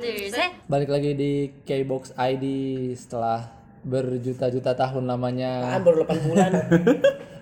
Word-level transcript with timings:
Satu, 0.00 0.32
set. 0.32 0.52
Balik 0.64 0.88
lagi 0.88 1.12
di 1.12 1.32
K-Box 1.68 2.16
ID 2.16 2.44
setelah 2.96 3.52
berjuta-juta 3.84 4.72
tahun 4.72 5.04
namanya. 5.04 5.76
Kan 5.76 5.84
baru 5.84 6.08
8 6.08 6.24
bulan. 6.24 6.50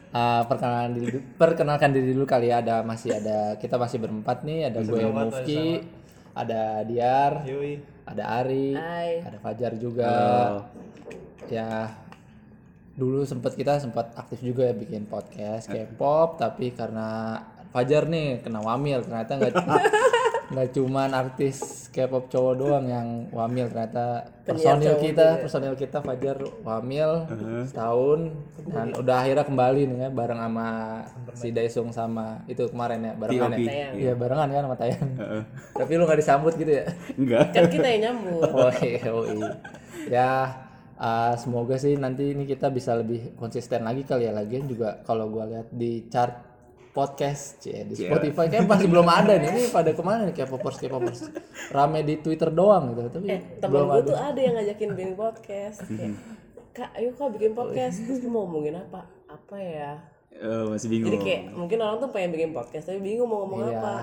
Ah, 0.09 0.41
perkenalan 0.49 0.97
diri, 0.97 1.21
perkenalkan 1.37 1.93
diri 1.93 2.17
dulu 2.17 2.25
kali 2.25 2.49
ya. 2.49 2.65
Ada 2.65 2.81
masih 2.81 3.13
ada 3.13 3.61
kita 3.61 3.77
masih 3.77 4.01
berempat 4.01 4.41
nih. 4.41 4.73
Ada 4.73 4.81
gue 4.81 5.05
Mufki, 5.05 5.85
ada 6.33 6.81
Diar, 6.89 7.45
ada 8.09 8.25
Ari, 8.41 8.73
Hai. 8.73 9.21
ada 9.21 9.37
Fajar 9.37 9.77
juga. 9.77 10.09
Ya 11.53 11.93
dulu 12.97 13.29
sempat 13.29 13.53
kita 13.53 13.85
sempat 13.85 14.17
aktif 14.17 14.41
juga 14.41 14.67
ya 14.67 14.75
bikin 14.75 15.05
podcast 15.07 15.69
K-pop 15.69 16.41
tapi 16.41 16.73
karena 16.73 17.39
Fajar 17.69 18.09
nih 18.09 18.41
kena 18.41 18.65
wamil 18.65 19.05
ternyata 19.05 19.37
nggak 19.37 19.55
nggak 20.49 20.69
cuman 20.73 21.13
artis 21.13 21.89
K-pop 21.93 22.33
cowok 22.33 22.55
doang 22.57 22.87
yang 22.89 23.09
wamil 23.37 23.69
ternyata 23.69 24.33
personil 24.49 24.97
kita 24.97 25.45
personil 25.45 25.77
kita 25.77 26.01
Fajar 26.01 26.41
wamil 26.65 27.29
setahun 27.69 28.33
dan 28.65 28.97
udah 28.97 29.17
akhirnya 29.29 29.45
kembali 29.45 29.81
nih 29.93 29.99
ya 30.05 30.09
bareng 30.09 30.41
sama 30.41 30.69
si 31.37 31.53
Daesung 31.53 31.93
sama 31.93 32.41
itu 32.49 32.65
kemarin 32.73 33.05
ya 33.05 33.13
barengan 33.13 33.51
ya 33.53 33.59
Tayang. 33.61 33.93
iya 34.01 34.13
barengan 34.17 34.49
kan 34.49 34.63
sama 34.65 34.77
Tayan 34.81 35.09
tapi 35.77 35.91
lu 36.01 36.03
nggak 36.09 36.21
disambut 36.25 36.55
gitu 36.57 36.73
ya 36.81 36.85
Enggak. 37.19 37.47
Kan 37.53 37.65
kita 37.69 37.87
yang 37.93 38.01
nyambut. 38.09 38.49
oh 38.57 38.73
iya, 38.81 39.03
oh 39.13 39.25
iya. 39.27 39.51
ya 40.09 40.31
uh, 40.97 41.35
semoga 41.37 41.77
sih 41.77 41.95
nanti 42.01 42.33
ini 42.33 42.49
kita 42.49 42.73
bisa 42.73 42.97
lebih 42.97 43.37
konsisten 43.37 43.85
lagi 43.85 44.07
kali 44.09 44.25
ya 44.25 44.33
lagian 44.33 44.65
juga 44.65 45.05
kalau 45.05 45.29
gua 45.29 45.45
lihat 45.45 45.69
di 45.75 46.09
chart 46.09 46.48
podcast 46.91 47.63
cie, 47.63 47.87
di 47.87 47.95
Spotify 47.95 48.51
kayak 48.51 48.67
masih 48.67 48.89
belum 48.91 49.09
ada 49.09 49.37
nih 49.39 49.49
ini 49.49 49.63
pada 49.71 49.91
ke 49.95 50.03
mana 50.03 50.27
nih 50.29 50.35
kayak 50.35 50.51
popers 50.51 50.77
kayak 50.77 50.93
popers 50.99 51.21
rame 51.71 52.01
di 52.03 52.15
Twitter 52.19 52.51
doang 52.51 52.93
gitu 52.97 53.09
tapi 53.09 53.27
Eh, 53.31 53.41
temen 53.63 53.87
gue 53.87 54.03
tuh 54.09 54.19
ada 54.19 54.41
yang 54.41 54.55
ngajakin 54.57 54.89
bikin 54.97 55.13
podcast. 55.15 55.79
Kayak, 55.87 56.17
Kak, 56.75 56.91
ayo 56.95 57.11
kak 57.17 57.35
bikin 57.35 57.53
podcast. 57.59 57.97
Terus 58.07 58.23
mau 58.31 58.47
ngomongin 58.47 58.79
apa? 58.79 59.03
Apa 59.27 59.57
ya? 59.59 59.99
Eh, 60.39 60.65
masih 60.69 60.87
bingung. 60.87 61.11
Jadi 61.11 61.19
kayak 61.21 61.43
mungkin 61.51 61.79
orang 61.79 61.99
tuh 61.99 62.09
pengen 62.09 62.31
bikin 62.31 62.51
podcast 62.53 62.87
tapi 62.87 63.03
bingung 63.03 63.27
mau 63.27 63.43
ngomong 63.43 63.59
Iya. 63.67 63.79
apa. 63.79 63.95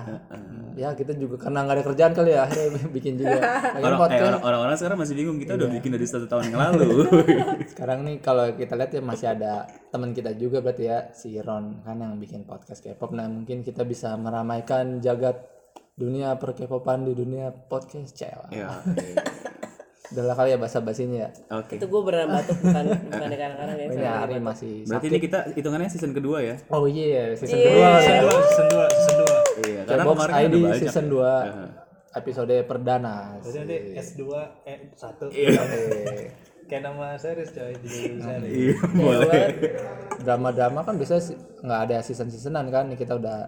ya 0.76 0.92
kita 0.92 1.16
juga 1.16 1.40
karena 1.40 1.64
nggak 1.64 1.72
ada 1.72 1.84
kerjaan 1.88 2.12
kali 2.12 2.30
ya 2.30 2.44
akhirnya 2.44 2.84
bikin 2.92 3.16
juga 3.16 3.40
Orang, 3.80 3.80
eh, 3.88 3.96
podcast 3.98 4.20
orang- 4.28 4.44
orang-orang 4.44 4.76
sekarang 4.76 4.98
masih 5.00 5.14
bingung 5.16 5.38
kita 5.38 5.52
udah 5.56 5.68
bikin 5.72 5.90
dari 5.90 6.04
satu 6.04 6.26
tahun 6.28 6.42
yang 6.46 6.58
lalu. 6.60 7.08
sekarang 7.72 7.98
nih 8.04 8.16
kalau 8.20 8.44
kita 8.52 8.76
lihat 8.76 8.92
ya 8.92 9.00
masih 9.00 9.26
ada 9.30 9.52
teman 9.88 10.12
kita 10.12 10.36
juga 10.36 10.60
berarti 10.60 10.84
ya 10.84 11.08
si 11.10 11.32
Ron 11.40 11.80
kan 11.80 11.96
yang 11.96 12.20
bikin 12.20 12.44
podcast 12.44 12.84
K-pop 12.84 13.08
nah 13.10 13.24
mungkin 13.24 13.64
kita 13.64 13.82
bisa 13.82 14.12
meramaikan 14.14 15.00
jagat 15.00 15.40
dunia 15.96 16.36
per 16.36 16.52
K-popan 16.52 17.02
di 17.02 17.16
dunia 17.16 17.48
podcast 17.48 18.12
cewek 18.12 18.52
ya. 18.52 18.68
Udah 20.08 20.22
lah 20.22 20.34
kali 20.34 20.48
ya 20.48 20.56
bahasa 20.56 20.78
basinya 20.78 21.18
ya 21.18 21.30
Oke. 21.52 21.76
Itu 21.76 21.86
gue 21.86 22.00
beneran 22.00 22.30
batuk 22.30 22.56
bukan 22.56 22.84
bukan 23.06 23.26
di 23.26 23.36
kadang-kadang 23.36 23.76
ya. 23.76 23.86
ini 23.88 24.04
hari 24.06 24.36
masih 24.38 24.72
Berarti 24.84 25.06
ini 25.08 25.18
kita 25.18 25.38
hitungannya 25.50 25.88
season 25.88 26.12
kedua 26.12 26.38
ya? 26.40 26.54
oh 26.68 26.84
iya 26.84 27.34
season 27.34 27.56
kedua 27.56 27.88
Iya. 27.96 28.22
ya 28.22 28.22
season 28.40 28.66
2 28.68 28.86
season 28.94 29.16
2 29.18 29.66
Iya. 29.66 29.80
Karena 29.84 30.02
K-box 30.02 30.16
kemarin 30.16 30.30
kan 30.30 30.38
ID 30.38 30.46
ada 30.46 30.58
banyak. 30.62 30.78
season 30.80 31.06
2 31.08 32.16
episode 32.16 32.54
perdana 32.64 33.16
jadi 33.40 33.56
nanti 33.58 33.76
S2 33.94 34.20
eh 34.64 34.78
1 34.90 35.26
Iya. 35.32 35.62
kayak 36.66 36.82
nama 36.82 37.06
series 37.16 37.50
coy 37.52 37.72
di 37.76 37.88
series 37.88 38.22
Iya, 38.24 38.74
boleh. 38.92 39.46
drama-drama 40.18 40.80
kan 40.82 40.94
biasanya 40.94 41.22
si- 41.24 41.36
nggak 41.60 41.80
ada 41.82 41.96
season-seasonan 42.00 42.66
kan 42.68 42.84
Ini 42.84 42.96
kita 42.96 43.14
udah 43.14 43.46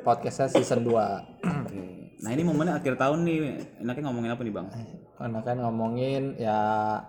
podcastnya 0.00 0.48
season 0.50 0.80
2 0.82 0.92
Oke. 0.92 1.82
Nah 2.18 2.30
ini 2.30 2.42
momennya 2.42 2.76
akhir 2.76 2.96
tahun 2.96 3.20
nih. 3.22 3.38
Enaknya 3.80 4.02
ngomongin 4.04 4.30
apa 4.30 4.42
nih 4.42 4.52
bang? 4.52 4.66
Karena 5.20 5.44
kan 5.44 5.60
ngomongin 5.60 6.40
ya 6.40 6.56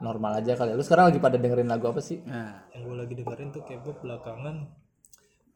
normal 0.04 0.44
aja 0.44 0.60
kali. 0.60 0.76
Ya. 0.76 0.76
lu 0.76 0.84
sekarang 0.84 1.16
lagi 1.16 1.24
pada 1.24 1.40
dengerin 1.40 1.72
lagu 1.72 1.88
apa 1.88 2.04
sih? 2.04 2.20
Nah, 2.28 2.68
yang 2.76 2.84
gue 2.84 2.96
lagi 3.00 3.14
dengerin 3.16 3.56
tuh 3.56 3.64
K-pop 3.64 4.04
belakangan 4.04 4.68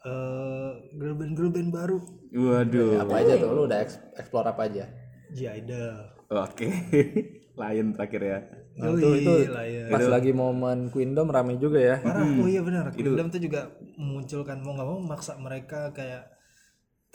eh 0.05 0.71
girl 0.95 1.19
band 1.19 1.33
girl 1.35 1.51
band 1.51 1.69
baru. 1.75 1.99
Waduh. 2.31 3.03
apa 3.03 3.15
aja 3.19 3.33
tuh? 3.35 3.51
Lu 3.51 3.67
udah 3.67 3.83
eks- 3.83 3.99
explore 4.15 4.47
apa 4.47 4.71
aja? 4.71 4.87
J-Idol. 5.35 6.15
Oke. 6.31 6.71
Lion 7.59 7.91
terakhir 7.91 8.21
ya. 8.23 8.39
Nah, 8.75 8.91
itu 8.91 9.07
itu 9.23 9.33
ya 9.47 9.87
pas 9.87 10.03
lagi 10.03 10.35
momen 10.35 10.91
Queendom 10.91 11.31
rame 11.31 11.55
juga 11.59 11.79
ya. 11.79 11.95
Parah 11.99 12.23
oh 12.23 12.47
iya 12.47 12.63
benar. 12.63 12.91
Kingdom 12.91 13.31
tuh 13.31 13.39
juga 13.43 13.71
memunculkan 13.99 14.63
mau 14.63 14.75
nggak 14.75 14.87
mau 14.87 14.99
maksa 14.99 15.39
mereka 15.39 15.91
kayak 15.95 16.34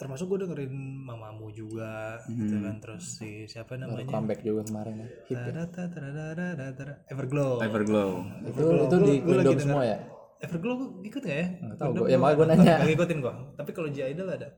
termasuk 0.01 0.33
gue 0.33 0.49
dengerin 0.49 0.73
mamamu 1.05 1.53
juga 1.53 2.17
gitu 2.25 2.57
kan 2.57 2.81
terus 2.81 3.21
si 3.21 3.45
siapa 3.45 3.77
namanya 3.77 4.09
comeback 4.09 4.41
juga 4.41 4.65
kemarin 4.65 5.05
ya 5.05 5.07
Hit. 5.29 5.37
Tarara, 5.37 6.95
Everglow 7.05 7.61
Everglow. 7.61 8.25
itu 8.49 8.61
itu 8.65 8.95
di 9.05 9.13
Queendom 9.21 9.59
semua 9.61 9.85
ya 9.85 9.97
Everglow 10.41 10.73
gua 10.73 10.89
ikut 11.05 11.21
gak 11.21 11.37
ya? 11.37 11.47
nggak 11.53 11.77
tahu 11.77 11.91
gua 12.01 12.07
ya 12.09 12.17
makanya 12.17 12.33
gue 12.33 12.45
nanya 12.49 12.73
Gak 12.81 12.87
ngikutin 12.89 13.17
gua. 13.21 13.33
Tapi 13.53 13.69
kalau 13.77 13.89
J-Idol 13.93 14.25
ada. 14.33 14.49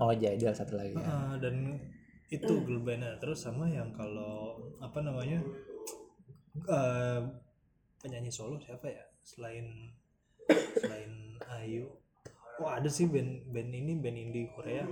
oh 0.00 0.12
jadi 0.16 0.40
satu 0.56 0.72
lagi 0.72 0.96
ya. 0.96 1.36
Dan 1.36 1.76
itu 2.32 2.52
girl 2.64 2.80
bandnya 2.80 3.12
terus 3.20 3.44
sama 3.44 3.68
yang 3.68 3.92
kalau 3.92 4.56
apa 4.80 4.98
namanya 5.04 5.36
eh, 6.64 7.20
penyanyi 8.00 8.32
solo 8.32 8.56
siapa 8.56 8.88
ya 8.88 9.04
selain 9.20 9.92
selain 10.80 11.12
Ayu 11.60 11.86
oh 12.58 12.68
ada 12.68 12.88
sih 12.88 13.06
band 13.06 13.30
band 13.46 13.70
ini 13.70 13.92
band 13.94 14.16
indie 14.16 14.48
Korea 14.50 14.84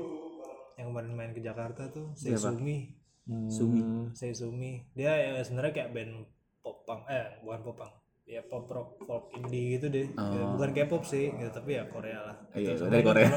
yang 0.75 0.91
kemarin 0.91 1.13
main 1.13 1.31
ke 1.31 1.41
Jakarta 1.41 1.89
tuh 1.89 2.13
Seizumi 2.15 2.93
Sumi. 3.49 3.81
Seizumi 4.13 4.85
dia 4.93 5.15
ya 5.15 5.41
sebenarnya 5.41 5.73
kayak 5.73 5.91
band 5.93 6.13
popang 6.61 7.01
eh 7.07 7.41
bukan 7.41 7.61
popang 7.63 7.93
ya 8.25 8.41
pop 8.43 8.65
rock 8.67 9.01
folk 9.01 9.33
indie 9.35 9.77
gitu 9.77 9.89
deh 9.89 10.09
Ya, 10.09 10.45
bukan 10.51 10.71
K-pop 10.73 11.05
sih 11.05 11.29
gitu 11.31 11.51
tapi 11.51 11.77
ya 11.77 11.85
Korea 11.87 12.21
lah 12.23 12.37
Oh. 12.51 12.57
Iya, 12.57 12.73
Gitu. 12.73 12.85
dari 12.87 13.01
Korea. 13.03 13.29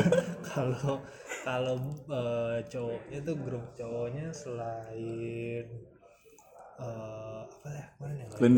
kalau 0.50 1.00
kalau 1.40 1.76
eh, 2.06 2.58
cowoknya 2.66 3.18
tuh 3.20 3.36
grup 3.38 3.64
cowoknya 3.74 4.26
selain 4.30 5.64
eh, 6.76 7.40
apa 7.42 7.68
ya 7.70 7.86
Bang. 8.00 8.56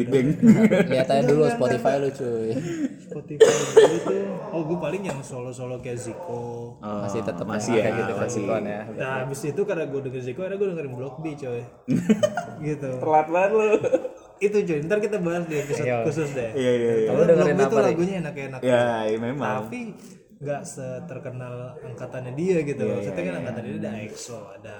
lihat 0.94 1.08
aja 1.10 1.22
dulu 1.26 1.50
Spotify 1.50 1.98
lu 1.98 2.08
cuy. 2.14 2.54
Spotify 3.02 3.50
dulu 3.74 3.96
tuh 4.06 4.22
oh 4.54 4.62
gue 4.70 4.78
paling 4.78 5.02
yang 5.02 5.18
solo 5.18 5.50
solo 5.50 5.82
kayak 5.82 5.98
Zico. 5.98 6.78
Masih 6.78 7.26
tetap 7.26 7.42
masih 7.42 7.82
ya, 7.82 7.90
gitu 7.90 8.12
masih. 8.14 8.44
Ya. 8.46 8.86
Nah 8.86 9.26
habis 9.26 9.42
itu 9.42 9.62
karena 9.66 9.90
gue 9.90 10.00
denger 10.06 10.22
Zico 10.22 10.46
ada 10.46 10.54
gue 10.54 10.68
dengerin 10.70 10.94
Block 10.94 11.18
B 11.18 11.34
coy. 11.34 11.58
Gitu. 12.70 12.90
Telat 13.02 13.26
banget 13.26 13.50
lu. 13.58 13.68
itu 14.42 14.58
coy 14.62 14.78
ntar 14.86 14.98
kita 15.02 15.18
bahas 15.18 15.46
di 15.50 15.56
episode 15.58 15.90
khusus 16.06 16.30
deh. 16.38 16.50
Iya 16.54 16.72
iya 16.78 16.92
iya. 17.02 17.08
kalau 17.10 17.24
dengerin 17.26 17.56
Block 17.58 17.58
B 17.58 17.62
apa, 17.66 17.72
tuh 17.74 17.78
lagunya 17.82 18.14
enak-enak 18.22 18.60
Ya, 18.62 18.86
iya, 19.10 19.18
memang. 19.18 19.66
tapi 19.66 19.80
nggak 20.42 20.62
seterkenal 20.66 21.78
angkatannya 21.78 22.34
dia 22.34 22.66
gitu 22.66 22.82
Iya, 22.82 22.94
maksudnya 22.98 23.22
kan 23.22 23.34
angkatannya 23.46 23.70
dia 23.78 23.82
ada 23.86 23.90
EXO 24.02 24.38
ada 24.58 24.76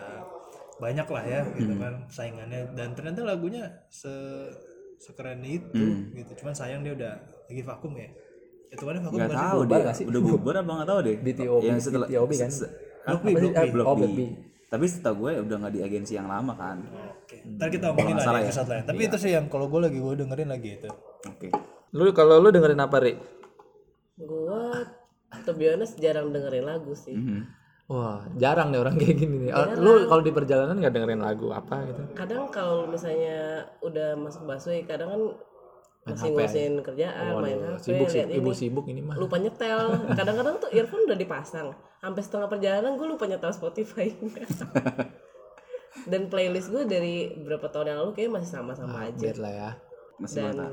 banyak 0.82 1.06
lah 1.06 1.24
ya 1.24 1.40
Hmm. 1.40 1.54
gitu 1.54 1.74
kan 1.78 1.94
saingannya 2.08 2.60
dan 2.74 2.88
ternyata 2.92 3.22
lagunya 3.22 3.62
se 3.86 4.10
sekeren 4.98 5.38
itu 5.40 5.70
Hmm. 5.72 6.10
gitu 6.12 6.42
cuman 6.42 6.52
sayang 6.52 6.82
dia 6.82 6.92
udah 6.92 7.14
lagi 7.46 7.62
vakum 7.62 7.94
ya 7.94 8.10
itu 8.68 8.82
kan 8.82 8.96
vakum 8.98 9.14
Gak 9.14 9.28
bukan 9.28 9.36
sih? 9.36 9.44
tahu 9.44 9.60
dia. 9.62 9.84
Udah 10.08 10.20
bubar 10.24 10.54
apa 10.56 10.70
nggak 10.72 10.88
tahu 10.88 11.00
deh. 11.04 11.16
BTOB 11.20 11.62
Yang 11.62 11.80
setelah 11.84 12.08
BTOB 12.08 12.32
kan 12.32 12.50
se- 12.50 12.72
Block 13.02 13.20
B, 13.20 13.28
sih? 13.28 13.34
Block 13.36 13.52
B. 13.52 13.58
Ah, 13.58 13.64
Block 13.68 13.86
oh, 13.86 13.96
B. 13.98 14.20
Tapi 14.72 14.84
setahu 14.88 15.14
gue 15.20 15.32
udah 15.44 15.56
nggak 15.60 15.74
di 15.76 15.80
agensi 15.84 16.12
yang 16.16 16.24
lama 16.24 16.56
kan. 16.56 16.80
Oke. 17.12 17.36
Ntar 17.52 17.68
kita 17.68 17.92
omongin 17.92 18.16
lah 18.16 18.24
di 18.24 18.32
ya. 18.32 18.48
episode 18.48 18.68
lain. 18.72 18.84
Tapi 18.88 19.02
itu 19.04 19.16
sih 19.20 19.30
yang 19.30 19.46
kalau 19.52 19.68
gue 19.68 19.80
lagi 19.82 19.98
gue 20.00 20.14
dengerin 20.16 20.48
lagi 20.48 20.70
itu. 20.80 20.88
Oke. 21.22 21.48
lu 21.92 22.08
kalau 22.16 22.40
lu 22.40 22.48
dengerin 22.48 22.80
apa 22.80 22.96
Ri? 22.96 23.12
Gue 24.16 24.64
to 25.44 25.52
be 25.52 25.68
honest 25.68 26.00
jarang 26.00 26.32
dengerin 26.32 26.64
lagu 26.64 26.96
sih. 26.96 27.12
Mhm. 27.12 27.44
Wah, 27.92 28.24
jarang 28.34 28.68
nih 28.68 28.78
orang 28.80 28.94
kayak 28.96 29.14
gini 29.14 29.34
nih. 29.38 29.50
Oh, 29.52 29.64
Lu 29.76 30.06
kalau 30.06 30.20
di 30.20 30.30
perjalanan 30.30 30.74
nggak 30.74 30.90
dengerin 30.90 31.20
lagu 31.20 31.50
apa 31.50 31.84
gitu? 31.84 32.00
Kadang 32.14 32.48
kalau 32.48 32.86
misalnya 32.86 33.66
udah 33.80 34.16
masuk 34.16 34.42
busway 34.42 34.82
kadang 34.82 35.08
kan 35.08 35.20
masih 36.02 36.30
ngurusin 36.30 36.80
kerjaan, 36.80 37.38
main 37.38 37.58
HP, 37.70 37.84
Sibuk 37.84 38.08
sih, 38.08 38.18
liat 38.18 38.28
ibu 38.32 38.44
ini. 38.44 38.56
sibuk 38.56 38.84
ini 38.86 39.00
mah. 39.00 39.14
lupa 39.14 39.36
nyetel 39.36 39.78
kadang-kadang 40.18 40.58
tuh 40.58 40.68
earphone 40.72 41.04
udah 41.04 41.14
dipasang 41.14 41.68
sampai 41.96 42.18
setengah 42.18 42.48
perjalanan 42.48 42.96
gue 42.96 43.06
lupa 43.06 43.24
nyetel 43.24 43.50
Spotify 43.50 44.10
dan 46.10 46.26
playlist 46.26 46.68
gue 46.68 46.82
dari 46.84 47.30
beberapa 47.36 47.68
tahun 47.68 47.86
yang 47.86 47.98
lalu 48.00 48.10
kayak 48.14 48.30
masih 48.32 48.50
sama-sama 48.50 49.04
aja 49.04 49.14
Update 49.14 49.38
lah 49.38 49.52
ya. 49.52 49.70
Masih 50.18 50.34
dan 50.40 50.54
mantap. 50.56 50.72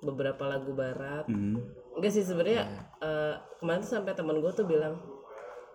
beberapa 0.00 0.42
lagu 0.46 0.70
barat 0.72 1.24
Mhm. 1.26 1.54
enggak 1.92 2.10
sih 2.10 2.22
sebenarnya 2.22 2.62
eh, 2.98 3.34
kemarin 3.58 3.80
tuh 3.80 3.90
sampai 3.92 4.12
teman 4.14 4.38
gue 4.38 4.50
tuh 4.50 4.64
bilang 4.64 4.96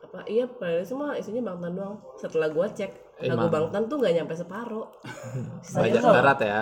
apa 0.07 0.23
iya 0.25 0.47
playlist 0.47 0.95
semua 0.95 1.13
isinya 1.13 1.51
bangtan 1.51 1.75
doang 1.75 1.95
setelah 2.15 2.47
gue 2.47 2.67
cek 2.71 2.91
lagu 3.27 3.47
bangtan 3.47 3.83
tuh 3.85 3.97
nggak 3.97 4.13
nyampe 4.15 4.33
separuh 4.33 4.87
Banyak 5.75 5.99
barat 5.99 6.39
ya. 6.39 6.61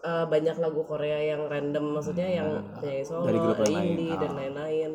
eh, 0.00 0.24
banyak 0.26 0.56
lagu 0.56 0.80
Korea 0.82 1.18
yang 1.22 1.46
random 1.46 1.92
maksudnya 1.92 2.24
yang 2.24 2.48
penyanyi 2.74 3.04
solo, 3.04 3.28
Dari 3.28 3.38
grup 3.38 3.58
yang 3.60 3.74
lain. 3.76 3.88
indie 3.90 4.14
dan 4.16 4.32
lain-lain. 4.32 4.90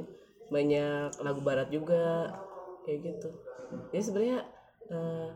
Banyak 0.50 1.10
lagu 1.22 1.40
barat 1.40 1.70
juga 1.70 2.26
kayak 2.82 3.00
gitu. 3.06 3.30
Jadi 3.94 4.02
sebenarnya 4.02 4.40
eh, 4.90 5.28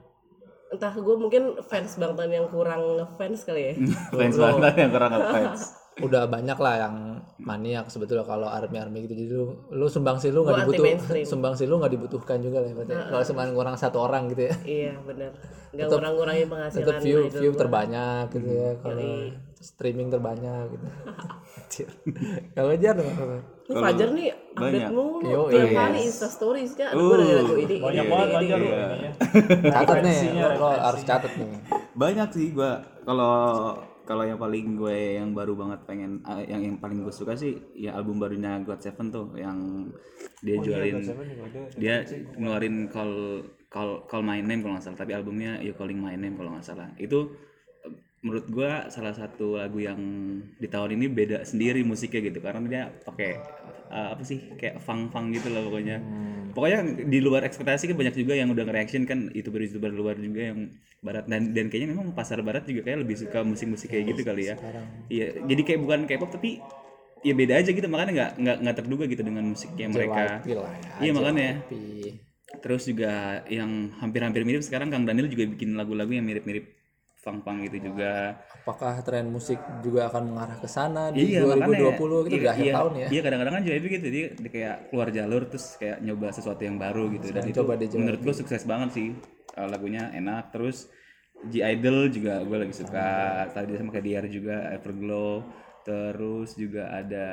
entah 0.70 0.94
gue 0.94 1.16
mungkin 1.18 1.44
fans 1.64 1.98
Bangtan 1.98 2.30
yang 2.30 2.46
kurang 2.46 2.98
ngefans 2.98 3.42
kali 3.42 3.62
ya 3.62 3.74
fans 4.14 4.38
banget 4.38 4.74
yang 4.78 4.92
kurang 4.92 5.12
ngefans 5.14 5.62
udah 6.00 6.32
banyak 6.32 6.58
lah 6.58 6.76
yang 6.88 6.96
maniak 7.40 7.88
sebetulnya 7.92 8.24
kalau 8.24 8.48
army 8.48 8.78
army 8.80 9.08
gitu 9.08 9.14
jadi 9.16 9.34
lu, 9.36 9.46
lu 9.72 9.86
sumbangsi 9.88 10.32
lu 10.32 10.44
Gua 10.44 10.56
nggak 10.56 10.68
dibutuh 10.68 10.86
mainstream. 10.86 11.26
sumbangsi 11.28 11.64
lu 11.68 11.76
nggak 11.80 11.94
dibutuhkan 11.96 12.38
juga 12.40 12.58
lah 12.64 12.72
berarti. 12.76 12.94
Kalau 12.96 13.24
cuma 13.32 13.42
kurang 13.52 13.76
satu 13.80 13.98
orang 14.04 14.32
gitu 14.32 14.48
ya. 14.48 14.56
Iya 14.64 14.94
bener 15.04 15.32
nggak 15.70 15.86
ngurang-ngurangin 15.86 16.48
tetap 16.50 16.54
penghasilan 16.58 17.02
view 17.06 17.20
idol 17.30 17.40
view 17.46 17.52
gua. 17.54 17.60
terbanyak 17.62 18.26
gitu 18.34 18.50
ya 18.50 18.70
kalau 18.82 19.10
streaming 19.62 20.10
terbanyak 20.10 20.66
gitu. 20.74 20.86
Kalau 22.58 22.74
jar 22.82 22.96
dong 22.98 23.06
Ini 23.70 23.78
Fajar 23.78 24.10
nih 24.18 24.34
update 24.58 24.90
mulu 24.90 25.30
Yo, 25.30 25.42
tiap 25.54 25.70
hari 25.78 26.10
Insta 26.10 26.26
stories 26.26 26.74
kan 26.74 26.90
gue 26.90 27.06
udah 27.06 27.28
lagu 27.38 27.54
ini 27.62 27.76
banyak 27.78 28.02
ini, 28.02 28.10
banget 28.10 28.26
ini, 28.26 28.34
Fajar 28.34 28.58
ini, 28.58 28.66
lu 28.66 28.74
ini. 28.74 28.82
ininya. 28.90 29.12
catat 29.70 29.98
nih 30.02 30.18
lo 30.58 30.68
harus 30.74 31.02
catat 31.06 31.32
nih. 31.38 31.52
Banyak 31.94 32.30
sih 32.34 32.48
gua. 32.50 32.82
Kalau 33.06 33.34
kalau 34.10 34.26
yang 34.26 34.42
paling 34.42 34.74
gue 34.74 35.22
yang 35.22 35.38
baru 35.38 35.54
banget 35.54 35.86
pengen 35.86 36.26
ah, 36.26 36.42
yang 36.42 36.66
yang 36.66 36.78
paling 36.82 37.06
gue 37.06 37.14
suka 37.14 37.38
sih 37.38 37.54
ya 37.78 37.94
album 37.94 38.18
barunya 38.18 38.58
God 38.66 38.82
Seven 38.82 39.14
tuh 39.14 39.38
yang 39.38 39.86
dia 40.42 40.58
jualin 40.58 41.06
dia 41.78 42.02
ngeluarin 42.34 42.90
call 42.90 43.46
call 43.70 44.10
call 44.10 44.26
my 44.26 44.42
name 44.42 44.66
kalau 44.66 44.76
nggak 44.76 44.86
salah 44.90 45.00
tapi 45.06 45.14
albumnya 45.14 45.62
You 45.62 45.78
Calling 45.78 46.02
My 46.02 46.18
Name 46.18 46.36
kalau 46.36 46.58
nggak 46.58 46.66
salah. 46.66 46.90
Itu 46.98 47.38
menurut 48.20 48.52
gua 48.52 48.92
salah 48.92 49.16
satu 49.16 49.62
lagu 49.62 49.80
yang 49.80 50.02
di 50.60 50.68
tahun 50.68 51.00
ini 51.00 51.08
beda 51.08 51.38
sendiri 51.48 51.86
musiknya 51.88 52.34
gitu 52.34 52.44
karena 52.44 52.60
dia 52.68 52.84
pakai 52.92 53.32
eh, 53.94 54.10
apa 54.12 54.24
sih 54.26 54.58
kayak 54.60 54.84
funk 54.84 55.14
funk 55.14 55.32
gitu 55.38 55.48
loh 55.54 55.72
pokoknya 55.72 56.04
pokoknya 56.52 57.06
di 57.08 57.20
luar 57.20 57.46
ekspektasi 57.46 57.92
kan 57.92 57.96
banyak 57.98 58.16
juga 58.16 58.34
yang 58.38 58.50
udah 58.54 58.64
nge-reaction 58.66 59.04
kan 59.06 59.30
youtuber 59.32 59.62
youtuber 59.62 59.92
luar 59.92 60.16
juga 60.18 60.54
yang 60.54 60.74
barat. 61.04 61.26
Dan 61.30 61.52
dan 61.54 61.68
kayaknya 61.68 61.96
memang 61.96 62.12
pasar 62.16 62.40
barat 62.42 62.64
juga 62.66 62.88
kayak 62.88 63.06
lebih 63.06 63.16
suka 63.20 63.44
musik-musik 63.44 63.90
kayak 63.92 64.16
gitu 64.16 64.22
kali 64.24 64.50
ya. 64.50 64.56
iya 65.12 65.36
jadi 65.44 65.62
kayak 65.66 65.80
bukan 65.84 66.00
K-pop 66.08 66.32
tapi 66.34 66.60
ya 67.22 67.34
beda 67.36 67.54
aja 67.60 67.70
gitu. 67.70 67.88
Makanya 67.92 68.12
nggak 68.16 68.32
nggak 68.40 68.58
nggak 68.64 68.76
terduga 68.80 69.04
gitu 69.06 69.22
dengan 69.22 69.44
musiknya 69.52 69.88
mereka. 69.92 70.24
ya 70.48 70.58
iya 71.04 71.12
makanya. 71.12 71.50
JYP. 71.68 71.74
terus 72.50 72.90
juga 72.90 73.46
yang 73.46 73.94
hampir-hampir 74.02 74.42
mirip 74.42 74.66
sekarang 74.66 74.90
Kang 74.90 75.06
Daniel 75.06 75.30
juga 75.30 75.46
bikin 75.46 75.78
lagu-lagu 75.78 76.10
yang 76.10 76.26
mirip-mirip 76.26 76.79
funk-funk 77.20 77.68
gitu 77.68 77.92
juga. 77.92 78.40
Apakah 78.64 79.04
tren 79.04 79.28
musik 79.28 79.60
juga 79.84 80.08
akan 80.08 80.32
mengarah 80.32 80.58
ke 80.58 80.68
sana 80.72 81.12
di 81.12 81.36
iya 81.36 81.44
2020 81.44 81.60
gitu 81.60 82.32
iya, 82.32 82.40
udah 82.40 82.52
akhir 82.56 82.66
iya, 82.66 82.74
tahun 82.74 82.94
ya? 82.96 83.08
Iya 83.12 83.22
kadang-kadang 83.28 83.54
kan 83.54 83.64
JYP 83.68 83.86
gitu 83.92 84.08
dia, 84.08 84.28
dia 84.40 84.50
kayak 84.52 84.76
keluar 84.88 85.08
jalur 85.12 85.42
terus 85.52 85.66
kayak 85.76 85.98
nyoba 86.00 86.28
sesuatu 86.32 86.62
yang 86.64 86.78
baru 86.80 87.04
gitu. 87.20 87.28
Dan 87.36 87.44
itu 87.52 87.60
coba 87.60 87.76
menurut 87.76 88.22
gue 88.24 88.36
sukses 88.36 88.64
banget 88.64 88.90
sih. 88.96 89.10
Uh, 89.60 89.68
lagunya 89.68 90.08
enak 90.16 90.56
terus 90.56 90.88
G 91.52 91.60
Idol 91.60 92.08
juga 92.08 92.40
gue 92.48 92.58
lagi 92.64 92.76
suka. 92.76 93.10
Tadi 93.52 93.76
sama 93.76 93.92
kayak 93.92 94.06
DR 94.08 94.26
juga 94.32 94.56
Everglow. 94.80 95.44
Terus 95.84 96.56
juga 96.56 96.92
ada 96.92 97.28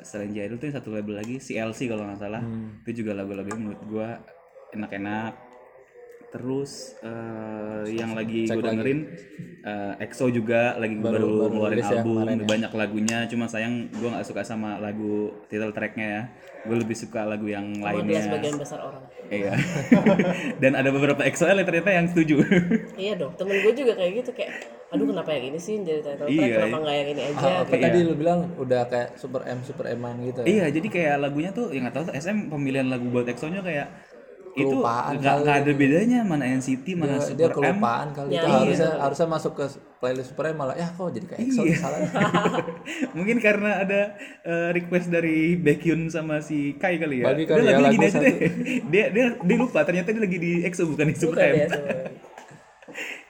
selain 0.00 0.32
G 0.32 0.38
Idol 0.40 0.56
tuh 0.56 0.72
satu 0.72 0.88
label 0.88 1.20
lagi 1.20 1.36
CLC 1.36 1.84
kalau 1.84 2.08
nggak 2.08 2.20
salah. 2.20 2.40
Hmm. 2.40 2.80
itu 2.80 3.04
juga 3.04 3.12
lagu-lagu 3.12 3.52
menurut 3.60 3.82
gue 3.84 4.08
enak-enak 4.72 5.32
terus 6.32 6.96
eh, 7.04 7.92
yang 7.92 8.16
lagi 8.16 8.48
gue 8.48 8.64
dengerin 8.64 9.00
eh, 9.68 10.04
EXO 10.08 10.32
juga 10.32 10.80
lagi 10.80 10.96
baru, 10.96 11.52
ngeluarin 11.52 11.76
rilis 11.76 11.92
ya 11.92 12.00
album. 12.00 12.08
kemarin 12.16 12.38
ya. 12.40 12.46
banyak 12.48 12.72
lagunya 12.72 13.18
cuma 13.28 13.44
sayang 13.52 13.92
gue 13.92 14.08
nggak 14.08 14.24
suka 14.24 14.40
sama 14.40 14.80
lagu 14.80 15.44
title 15.52 15.76
tracknya 15.76 16.08
ya. 16.08 16.22
Gue 16.62 16.78
lebih 16.78 16.94
suka 16.96 17.26
lagu 17.26 17.44
yang 17.50 17.74
dia 17.74 17.84
lainnya. 17.84 18.22
sebagian 18.22 18.54
besar 18.56 18.80
orang. 18.80 19.02
Iya. 19.28 19.52
Dan 20.62 20.72
ada 20.78 20.88
beberapa 20.88 21.20
EXO 21.20 21.52
yang 21.52 21.68
ternyata 21.68 21.90
yang 21.92 22.06
setuju. 22.08 22.40
Iya 23.02 23.12
dong 23.20 23.36
temen 23.36 23.60
gue 23.60 23.72
juga 23.76 23.92
kayak 23.98 24.24
gitu 24.24 24.30
kayak 24.32 24.52
aduh 24.92 25.08
kenapa 25.08 25.32
yang 25.32 25.44
ini 25.52 25.58
sih 25.60 25.80
jadi 25.80 26.00
title 26.04 26.28
track? 26.28 26.32
Iya, 26.32 26.46
kenapa 26.56 26.68
iya. 26.68 26.82
nggak 26.84 26.96
yang 26.96 27.08
ini 27.08 27.22
aja? 27.22 27.44
Ah, 27.44 27.56
apa 27.64 27.70
kayak 27.72 27.84
tadi 27.88 27.98
lu 28.04 28.14
bilang 28.16 28.40
udah 28.56 28.82
kayak 28.88 29.08
super 29.16 29.40
M 29.44 29.58
super 29.64 29.84
Eman 29.88 30.16
gitu 30.20 30.40
ya? 30.44 30.46
iya 30.46 30.66
jadi 30.68 30.88
kayak 30.88 31.14
lagunya 31.28 31.50
tuh 31.52 31.72
yang 31.72 31.88
nggak 31.88 31.96
tahu 31.96 32.04
tuh 32.12 32.14
SM 32.16 32.38
pemilihan 32.52 32.86
lagu 32.92 33.08
buat 33.08 33.24
EXO 33.24 33.48
nya 33.48 33.64
kayak 33.64 33.88
Kelupaan 34.52 35.12
nggak 35.16 35.36
nggak 35.42 35.56
ada 35.64 35.72
bedanya 35.72 36.18
mana 36.22 36.44
NCT 36.44 36.86
mana 36.92 37.16
dia, 37.16 37.24
Super 37.24 37.38
dia 37.40 37.48
M. 37.48 37.54
kelupaan 37.56 38.08
kali. 38.12 38.28
Ya, 38.28 38.40
itu 38.40 38.44
iya. 38.44 38.58
harusnya 38.60 38.90
harusnya 39.00 39.28
masuk 39.28 39.52
ke 39.56 39.64
playlist 39.96 40.28
super 40.28 40.44
M 40.44 40.56
malah 40.56 40.76
ya 40.76 40.88
kok 40.88 41.08
jadi 41.08 41.24
kayak 41.24 41.40
EXO 41.40 41.62
Iya. 41.62 41.76
salah 41.78 41.98
mungkin 43.16 43.36
karena 43.38 43.70
ada 43.80 44.00
eh, 44.42 44.68
request 44.70 45.08
dari 45.08 45.56
Baekhyun 45.56 46.08
sama 46.08 46.38
si 46.38 46.76
Kai 46.76 47.00
kali 47.00 47.24
ya. 47.24 47.32
Bagi 47.32 47.44
ya, 47.44 47.54
lagunya 47.56 47.80
lagu 47.80 47.94
gini 47.94 48.06
aja 48.06 48.18
deh. 48.18 48.34
Dia 48.92 49.04
dia 49.08 49.24
dia 49.38 49.56
lupa 49.56 49.80
ternyata 49.82 50.10
dia 50.10 50.20
lagi 50.20 50.36
di 50.36 50.52
EXO 50.62 50.84
bukan 50.86 51.06
di 51.08 51.14
Super 51.14 51.32
bukan 51.32 51.48
M. 51.48 51.56
ya 51.56 51.68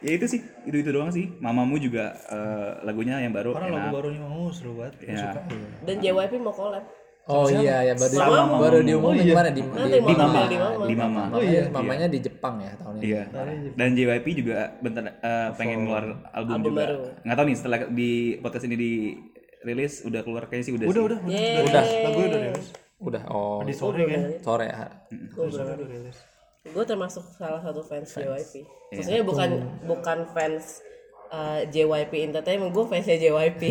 ya 0.03 0.19
itu 0.19 0.27
sih 0.27 0.41
itu 0.67 0.77
itu 0.83 0.91
doang 0.91 1.15
sih. 1.15 1.31
Mamamu 1.39 1.79
juga 1.79 2.19
eh, 2.27 2.83
lagunya 2.83 3.23
yang 3.23 3.31
baru 3.31 3.55
Karena 3.55 3.69
lagu 3.71 3.79
enak. 3.79 3.93
barunya 3.95 4.21
mau 4.21 4.51
seru 4.51 4.75
banget. 4.75 4.95
Ya. 5.07 5.31
suka. 5.31 5.41
dan 5.87 5.97
JYP 5.99 6.33
mau 6.43 6.51
collab 6.51 6.83
oh 7.25 7.47
iya 7.49 7.77
ya 7.85 7.95
baru 7.95 8.15
Sama 8.15 8.59
baru 8.59 8.79
diumumin 8.81 9.23
gimana 9.25 9.49
di, 9.49 9.63
Nanti 9.63 9.89
di, 9.89 10.01
mau 10.01 10.09
di 10.09 10.15
tampil 10.15 10.19
mama 10.19 10.43
di 10.43 10.57
Mama. 10.57 10.85
di 10.85 10.95
mama 10.95 11.23
mamanya, 11.29 11.63
mamanya 11.71 12.07
di 12.07 12.19
Jepang 12.19 12.55
ya 12.59 12.73
tahun 12.75 12.95
ini 12.95 13.05
Iya. 13.05 13.23
Dan 13.73 13.89
JYP 13.93 14.27
juga 14.37 14.55
bentar 14.79 15.03
eh, 15.07 15.49
pengen 15.55 15.79
keluar 15.85 16.05
album, 16.29 16.53
Album 16.53 16.61
juga. 16.69 16.79
baru. 16.83 16.97
Nggak 17.23 17.37
tahu 17.37 17.47
nih 17.47 17.57
setelah 17.57 17.79
di 17.89 18.11
podcast 18.39 18.65
ini 18.65 18.77
di 18.77 18.93
rilis 19.63 19.95
udah 20.03 20.21
keluar 20.21 20.43
kayaknya 20.45 20.65
sih 20.65 20.75
udah. 20.75 20.87
Udah 20.87 20.95
sih. 20.95 21.05
udah 21.05 21.19
udah. 21.19 21.31
Yeay. 21.31 21.63
Udah. 21.63 21.85
Lagu 22.03 22.19
udah 22.21 22.41
rilis. 22.43 22.67
udah 22.99 23.23
oh 23.29 23.59
Di 23.63 23.75
sore 23.75 24.03
kan. 24.05 24.23
sore 24.41 24.65
ya 24.65 24.79
gue 25.11 25.43
Udah 25.45 25.75
rilis. 25.77 26.19
gue 26.65 26.85
termasuk 26.85 27.25
salah 27.33 27.59
satu 27.61 27.83
fans, 27.83 28.07
JYP 28.09 28.55
Iya. 28.93 28.95
maksudnya 28.95 29.23
bukan 29.25 29.51
bukan 29.85 30.19
fans 30.31 30.79
uh, 31.33 31.61
JYP 31.67 32.31
Entertainment. 32.31 32.71
Gue 32.71 32.85
fansnya 32.87 33.17
JYP 33.19 33.63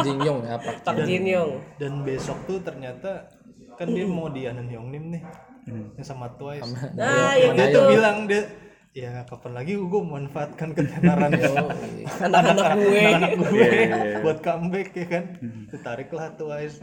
Jin 0.00 0.18
Yong 0.22 0.46
ya 0.46 0.56
Pak 0.56 0.86
Pak 0.86 0.96
Jin 1.04 1.26
Young 1.26 1.52
Dan 1.76 2.06
besok 2.06 2.38
tuh 2.46 2.62
ternyata 2.62 3.26
kan 3.74 3.90
dia 3.90 4.06
mau 4.06 4.30
di 4.30 4.46
Anan 4.46 4.70
Hyungnim 4.70 5.18
nih. 5.18 5.22
Yang 5.98 6.06
sama 6.06 6.30
Twice. 6.34 6.66
nah 6.98 7.34
yang 7.34 7.54
Dia 7.54 7.66
itu 7.70 7.78
tuh 7.78 7.84
bilang 7.90 8.26
dia 8.26 8.42
ya 8.92 9.24
kapan 9.24 9.56
lagi 9.56 9.72
gue 9.72 10.00
memanfaatkan 10.04 10.68
ketenaran 10.76 11.32
anak-anak 12.20 12.76
gue. 12.76 13.00
Anak 13.00 13.32
gue 13.40 13.70
buat 14.20 14.38
comeback 14.40 14.88
ya 14.94 15.06
kan? 15.08 15.24
Ditariklah 15.70 16.34
Twice. 16.36 16.78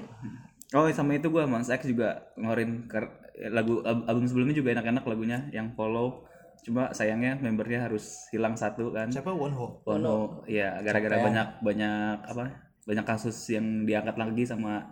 Oh 0.69 0.85
sama 0.93 1.17
itu 1.17 1.33
gua 1.33 1.49
Mas 1.49 1.65
X 1.65 1.89
juga 1.89 2.29
ngeluarin 2.37 2.85
ker- 2.85 3.09
lagu 3.49 3.81
al- 3.81 4.05
album 4.05 4.29
sebelumnya 4.29 4.53
juga 4.53 4.77
enak-enak 4.77 5.01
lagunya 5.01 5.49
yang 5.49 5.73
follow. 5.73 6.28
Cuma 6.65 6.91
sayangnya 6.91 7.39
membernya 7.39 7.87
harus 7.87 8.27
hilang 8.29 8.55
satu 8.55 8.91
kan. 8.91 9.07
siapa? 9.09 9.31
Wonho 9.31 9.81
Wono, 9.87 10.43
ya 10.45 10.79
gara-gara 10.83 11.19
banyak 11.23 11.47
banyak 11.63 12.17
apa? 12.25 12.43
Banyak 12.87 13.05
kasus 13.05 13.35
yang 13.53 13.85
diangkat 13.85 14.15
lagi 14.17 14.43
sama 14.43 14.83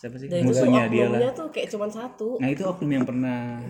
siapa 0.00 0.16
sih? 0.16 0.32
Dan 0.32 0.40
itu 0.40 0.48
musuhnya 0.48 0.88
dia 0.88 1.06
lah. 1.12 1.32
tuh 1.36 1.52
kayak 1.52 1.68
cuman 1.68 1.90
satu. 1.92 2.40
Nah 2.40 2.48
itu 2.48 2.64
oknum 2.64 2.88
yang 2.88 3.04
pernah 3.04 3.60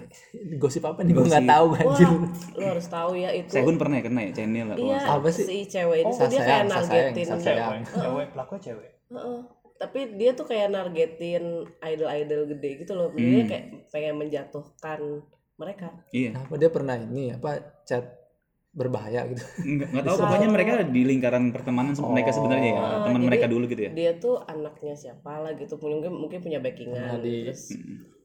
gosip 0.62 0.86
apa 0.86 1.02
nih? 1.02 1.12
Gue 1.16 1.26
nggak 1.26 1.48
tahu 1.50 1.66
anjir 1.74 2.06
wah 2.06 2.30
lu 2.54 2.64
harus 2.70 2.86
tahu 2.86 3.10
ya 3.18 3.30
itu. 3.34 3.50
Sehun 3.50 3.76
pernah 3.80 3.98
ya 3.98 4.04
kena 4.06 4.20
ya 4.30 4.32
channel 4.36 4.66
lah. 4.70 4.76
iya 4.78 4.98
Apa 5.10 5.28
sih? 5.34 5.44
si 5.48 5.56
cewek 5.66 6.06
ini 6.06 6.12
tuh 6.14 6.28
dia 6.30 6.40
kayak 6.46 6.64
nargetin. 6.70 7.26
cewek 7.34 8.28
pelakunya 8.30 8.62
cewek. 8.62 8.90
Heeh. 9.10 9.40
tapi 9.80 10.12
dia 10.20 10.36
tuh 10.36 10.44
kayak 10.44 10.76
nargetin 10.76 11.64
idol-idol 11.80 12.52
gede 12.52 12.84
gitu 12.84 12.92
loh. 12.92 13.08
Dia 13.16 13.48
kayak 13.48 13.64
pengen 13.88 14.20
menjatuhkan 14.20 15.24
mereka. 15.60 15.88
Iya. 16.10 16.30
apa 16.38 16.54
dia 16.56 16.68
pernah 16.68 16.96
ini 16.96 17.30
apa 17.30 17.50
chat 17.84 18.04
berbahaya 18.70 19.26
gitu? 19.26 19.42
Nggak, 19.68 19.88
nggak 19.90 20.04
tahu 20.04 20.16
pokoknya 20.16 20.48
mereka 20.48 20.72
di 20.86 21.02
lingkaran 21.04 21.44
pertemanan 21.50 21.92
sama 21.92 22.14
mereka 22.14 22.30
sebenarnya 22.30 22.70
ya 22.70 22.82
teman 23.02 23.14
jadi- 23.14 23.28
mereka 23.28 23.46
dulu 23.46 23.64
gitu 23.66 23.82
ya. 23.82 23.90
dia 23.90 24.12
tuh 24.16 24.38
anaknya 24.40 24.94
siapa 24.94 25.32
lah 25.36 25.52
gitu 25.52 25.74
mungkin 25.76 26.12
mungkin 26.16 26.38
punya 26.38 26.58
backingan 26.58 27.18
terus 27.18 27.74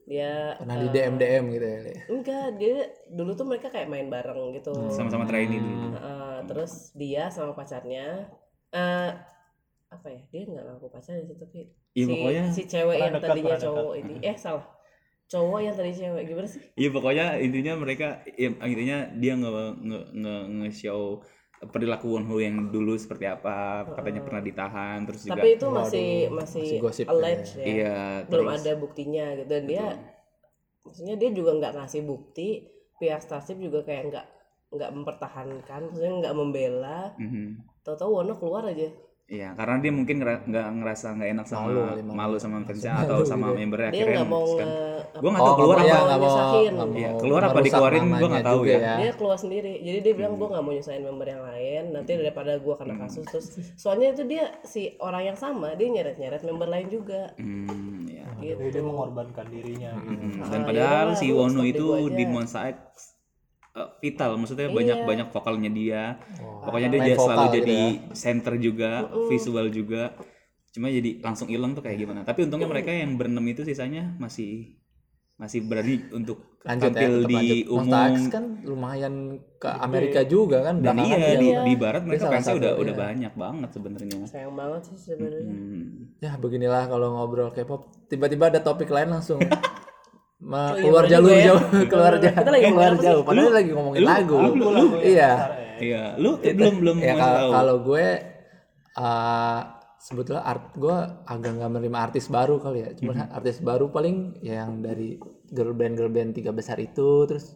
dia 0.06 0.54
pernah 0.56 0.78
di 0.78 0.88
DM 0.92 1.14
DM 1.18 1.46
gitu 1.50 1.66
ya 1.66 1.78
enggak 2.08 2.48
dia 2.56 2.76
dulu 3.10 3.32
tuh 3.34 3.44
mereka 3.44 3.68
kayak 3.68 3.90
main 3.90 4.06
bareng 4.06 4.54
gitu. 4.54 4.70
Sama-sama 4.88 5.26
trainee 5.26 5.58
dulu. 5.58 5.98
Heeh, 5.98 6.36
terus 6.46 6.94
dia 6.94 7.28
sama 7.28 7.52
pacarnya 7.52 8.30
eh 8.70 9.12
apa 9.88 10.08
ya 10.08 10.22
dia 10.30 10.42
nggak 10.46 10.62
ngaku 10.64 10.88
pacarnya 10.90 11.24
sih 11.24 11.36
tapi 11.36 11.60
Iya, 11.96 12.06
si, 12.06 12.12
pokoknya- 12.12 12.52
si 12.52 12.62
cewek 12.68 12.96
yang 13.00 13.14
dekat, 13.14 13.30
tadinya 13.32 13.58
cowok 13.58 13.94
ini 13.98 14.16
eh 14.22 14.36
salah 14.36 14.66
cowok 15.26 15.60
yang 15.62 15.76
tadi 15.76 15.92
cewek 15.94 16.24
gimana 16.30 16.48
sih? 16.48 16.62
Iya 16.78 16.90
pokoknya 16.94 17.26
intinya 17.42 17.74
mereka 17.82 18.22
ya, 18.38 18.54
intinya 18.62 18.98
dia 19.18 19.34
nge 19.34 19.50
nge 19.82 20.00
nge, 20.14 20.36
nge-show 20.62 21.02
perilaku 21.66 22.06
Wonho 22.14 22.38
yang 22.38 22.70
dulu 22.70 22.94
seperti 23.00 23.26
apa 23.26 23.88
katanya 23.96 24.22
pernah 24.22 24.42
ditahan 24.44 25.08
terus 25.08 25.26
juga 25.26 25.40
tapi 25.40 25.50
itu 25.56 25.68
masih 25.72 26.10
masih 26.30 26.68
masih 26.70 26.82
gosip 26.84 27.06
alleged 27.10 27.58
ya. 27.58 27.66
Iya 27.66 27.98
belum 28.30 28.46
terus. 28.52 28.60
ada 28.62 28.72
buktinya 28.78 29.26
gitu. 29.40 29.50
Dan 29.50 29.64
dia 29.66 29.86
maksudnya 30.86 31.16
dia 31.18 31.30
juga 31.34 31.52
nggak 31.58 31.74
ngasih 31.82 32.02
bukti. 32.06 32.50
Pihak 32.96 33.20
Starship 33.20 33.60
juga 33.60 33.84
kayak 33.84 34.04
nggak 34.08 34.26
nggak 34.76 34.92
mempertahankan 34.94 35.80
maksudnya 35.90 36.14
nggak 36.22 36.36
membela. 36.36 37.12
Mhm. 37.20 37.76
tahu-tahu 37.86 38.18
Wono 38.18 38.34
keluar 38.42 38.66
aja 38.66 38.90
Iya, 39.26 39.58
karena 39.58 39.82
dia 39.82 39.90
mungkin 39.90 40.22
nggak 40.22 40.46
ngerasa 40.78 41.18
nggak 41.18 41.30
enak 41.34 41.46
sama 41.50 41.98
malu, 42.06 42.38
sama 42.38 42.62
fansnya 42.62 42.94
atau 43.02 43.26
sama 43.26 43.58
membernya 43.58 43.90
dia 43.90 44.06
akhirnya 44.06 44.22
nggak 44.22 44.30
mau 44.30 44.46
memutuskan. 44.46 44.68
nge- 44.70 44.94
Gue 45.16 45.30
nggak 45.32 45.42
Oh, 45.42 45.48
tahu 45.48 45.58
keluar 45.58 45.76
apa. 45.76 45.82
mau- 45.82 46.06
nggak 46.06 46.20
mau, 46.20 46.30
Iya, 46.94 47.10
mau 47.10 47.18
keluar 47.18 47.42
apa 47.42 47.60
dikeluarin, 47.60 47.98
gua 47.98 48.06
namanya 48.06 48.30
nggak 48.30 48.46
tahu 48.46 48.62
ya. 48.64 48.78
dia 48.96 49.12
keluar 49.16 49.38
sendiri. 49.40 49.74
Jadi 49.80 49.98
dia 50.00 50.14
bilang 50.14 50.34
gue 50.36 50.46
nggak 50.46 50.62
mau 50.62 50.72
nyusahin 50.72 51.04
member 51.04 51.28
yang 51.28 51.42
lain. 51.42 51.84
Nanti 51.90 52.12
daripada 52.14 52.52
gue 52.56 52.76
kena 52.76 52.96
kasus. 53.00 53.26
Terus 53.26 53.48
soalnya 53.74 54.08
itu 54.12 54.24
dia 54.24 54.44
si 54.62 54.82
orang 55.00 55.24
yang 55.26 55.38
sama 55.40 55.74
dia 55.74 55.88
nyeret 55.90 56.16
nyeret 56.16 56.42
member 56.44 56.68
lain 56.68 56.88
juga. 56.88 57.34
Hmm, 57.36 58.06
ya. 58.06 58.28
gitu 58.38 58.62
dia 58.70 58.84
mengorbankan 58.84 59.48
dirinya 59.48 59.90
gitu. 59.98 60.22
Hmm, 60.38 60.46
Dan 60.46 60.62
Ah, 60.62 60.66
padahal 60.68 61.08
si 61.16 61.32
Wono 61.32 61.64
itu 61.64 61.86
di 62.12 62.24
Monster 62.28 62.62
X 62.70 63.15
eh, 63.76 63.90
vital, 64.02 64.32
maksudnya 64.36 64.68
banyak 64.68 64.98
Iya. 64.98 65.06
banyak 65.06 65.28
vokalnya 65.30 65.70
dia. 65.70 66.04
Pokoknya 66.62 66.90
dia 66.90 67.00
Main 67.00 67.08
jadi 67.08 67.20
selalu 67.20 67.44
gitu 67.44 67.56
jadi 67.58 67.80
center 68.14 68.54
juga, 68.58 68.92
visual 69.28 69.68
juga. 69.70 70.04
Cuma 70.70 70.88
jadi 70.90 71.20
langsung 71.20 71.48
hilang 71.48 71.72
tuh 71.72 71.82
kayak 71.82 71.98
gimana. 71.98 72.20
Tapi 72.22 72.44
untungnya 72.44 72.66
mereka 72.66 72.90
yang 72.90 73.14
berenam 73.14 73.46
itu 73.46 73.62
sisanya 73.62 74.16
masih 74.18 74.76
masih 75.36 75.62
berani 75.62 76.00
untuk 76.10 76.64
lanjut 76.64 76.90
ya 76.90 76.96
tampil 76.96 77.12
tetap 77.14 77.28
di 77.28 77.36
lanjut. 77.36 77.68
umum. 77.68 77.84
Monster 77.86 78.16
X 78.18 78.32
kan 78.32 78.46
lumayan 78.64 79.14
ke 79.58 79.68
Amerika 79.70 80.20
juga 80.24 80.58
kan 80.64 80.80
Dan 80.80 80.96
iya 80.98 81.36
di, 81.36 81.48
di 81.52 81.74
barat 81.76 82.02
mereka 82.02 82.32
fansnya 82.32 82.56
satu, 82.56 82.58
udah 82.58 82.72
iya. 82.72 82.80
udah 82.80 82.96
banyak 82.96 83.34
banget 83.36 83.70
sebenarnya. 83.70 84.20
sayang 84.26 84.56
banget 84.56 84.82
sih 84.86 84.98
sebenarnya 84.98 85.44
Hmm. 85.46 86.16
ya 86.18 86.40
beginilah 86.40 86.88
kalau 86.88 87.08
ngobrol 87.14 87.52
K-pop 87.52 88.08
tiba-tiba 88.08 88.48
ada 88.48 88.60
topik 88.60 88.88
lain 88.88 89.12
langsung 89.12 89.44
Ma- 90.38 90.68
Oh 90.68 90.76
iya, 90.76 90.84
keluar 90.84 91.04
bener 91.04 91.14
jalur 91.14 91.26
juga 91.26 91.36
ya. 91.36 91.46
jauh 91.46 91.62
keluar 91.88 92.14
jauh 92.18 92.36
Kita 92.36 92.50
lagi 92.50 92.64
ngomongin 92.66 92.76
keluar 92.76 92.96
jauh 93.02 93.22
padahal 93.24 93.54
lagi 93.54 93.70
ngomongin 93.72 94.02
lagu. 94.04 94.36
iya. 95.02 95.32
Iya, 95.76 96.04
lu 96.16 96.30
belum 96.40 96.76
belum 96.80 96.98
ya 96.98 97.14
kalau 97.14 97.36
tahu. 97.38 97.52
kalau 97.52 97.76
gue 97.82 98.06
uh, 98.96 99.60
sebetulnya 99.98 100.40
art 100.42 100.72
gue 100.74 100.98
agak 101.26 101.52
nggak 101.54 101.68
menerima 101.70 101.98
artis 102.02 102.26
baru 102.28 102.56
kali 102.58 102.80
ya. 102.80 102.90
Cuma 102.94 103.12
Mhm. 103.14 103.32
artis 103.34 103.58
baru 103.60 103.90
paling 103.90 104.18
yang 104.40 104.80
dari 104.80 105.20
girl 105.48 105.72
band 105.72 105.96
girl 105.96 106.08
band 106.10 106.32
tiga 106.32 106.52
besar 106.52 106.78
itu 106.78 107.26
terus 107.26 107.56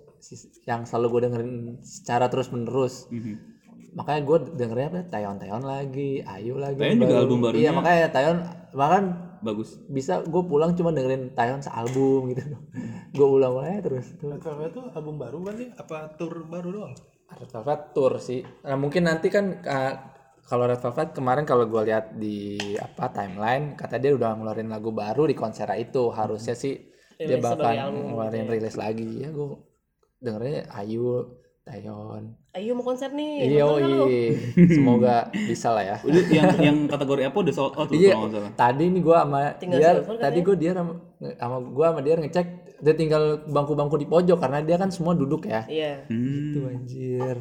yang 0.65 0.83
selalu 0.83 1.07
gue 1.09 1.21
dengerin 1.25 1.51
secara 1.79 2.27
terus 2.27 2.48
menerus 2.50 3.07
Mhm. 3.07 3.33
makanya 3.93 4.21
gue 4.21 4.38
dengernya 4.53 4.88
apa? 4.89 5.00
Taeyeon 5.05 5.38
Taeyeon 5.38 5.63
lagi 5.63 6.12
Ayu 6.21 6.55
lagi 6.55 6.75
Taeyeon 6.77 7.00
juga 7.01 7.15
album 7.17 7.38
barunya- 7.39 7.62
iya 7.62 7.71
makanya 7.71 8.05
Taeyeon 8.09 8.38
bahkan 8.71 9.03
bagus. 9.41 9.79
bisa 9.88 10.22
gue 10.24 10.43
pulang 10.46 10.75
cuma 10.75 10.91
dengerin 10.91 11.31
Taeyeon 11.34 11.63
sealbum 11.63 12.31
gitu 12.31 12.43
gue 13.17 13.27
ulang-ulang 13.27 13.79
aja 13.79 13.81
terus 13.91 14.13
Red 14.19 14.43
Velvet 14.43 14.72
tuh 14.75 14.86
album 14.93 15.15
baru 15.17 15.38
kan 15.46 15.55
sih? 15.58 15.69
Apa 15.75 16.13
tour 16.19 16.46
baru 16.46 16.69
doang? 16.69 16.93
Red 17.29 17.51
Velvet 17.53 17.81
tour 17.93 18.13
sih. 18.17 18.41
Nah, 18.65 18.77
mungkin 18.77 19.05
nanti 19.05 19.27
kan 19.29 19.46
uh, 19.62 19.93
kalau 20.50 20.65
Red 20.65 20.81
Velvet 20.81 21.10
kemarin 21.13 21.46
kalau 21.46 21.69
gue 21.69 21.81
lihat 21.86 22.17
di 22.17 22.58
apa 22.81 23.13
timeline 23.13 23.77
kata 23.77 24.01
dia 24.01 24.17
udah 24.17 24.34
ngeluarin 24.34 24.69
lagu 24.69 24.89
baru 24.89 25.29
di 25.29 25.38
konser 25.38 25.69
itu 25.77 26.10
harusnya 26.10 26.58
sih 26.58 26.74
dia 27.22 27.38
bakal 27.38 27.69
album 27.69 28.15
ngeluarin 28.15 28.50
rilis 28.50 28.74
lagi 28.74 29.22
ya 29.22 29.29
gue 29.29 29.48
dengernya 30.19 30.67
Ayu 30.74 31.38
Taeyeon. 31.69 32.23
Ayo 32.57 32.73
mau 32.73 32.81
konser 32.81 33.13
nih 33.13 33.45
iya 33.45 33.63
semoga 34.75 35.29
bisa 35.29 35.69
lah 35.69 35.85
ya. 35.85 35.95
Udah 36.01 36.23
yang 36.33 36.49
yang 36.57 36.77
kategori 36.89 37.29
apa 37.29 37.38
udah 37.45 37.53
sold 37.53 37.77
out 37.77 37.93
iya 37.93 38.17
kalau 38.17 38.25
nggak 38.25 38.41
salah. 38.41 38.53
tadi 38.57 38.83
nih 38.89 39.01
gue 39.05 39.17
sama 39.21 39.41
Tinggal 39.61 39.77
dia 39.77 39.91
tadi 40.17 40.39
gue 40.41 40.55
dia 40.57 40.71
sama, 40.73 40.93
sama 41.38 41.57
gue 41.61 41.85
sama 41.85 41.99
dia 42.01 42.13
ngecek 42.17 42.47
dia 42.79 42.93
tinggal 42.97 43.23
bangku-bangku 43.45 44.01
di 44.01 44.07
pojok 44.09 44.39
karena 44.41 44.65
dia 44.65 44.81
kan 44.81 44.89
semua 44.89 45.13
duduk 45.13 45.45
ya. 45.45 45.61
Iya. 45.69 46.09
Hmm. 46.09 46.49
itu 46.49 46.59
anjir. 46.65 47.38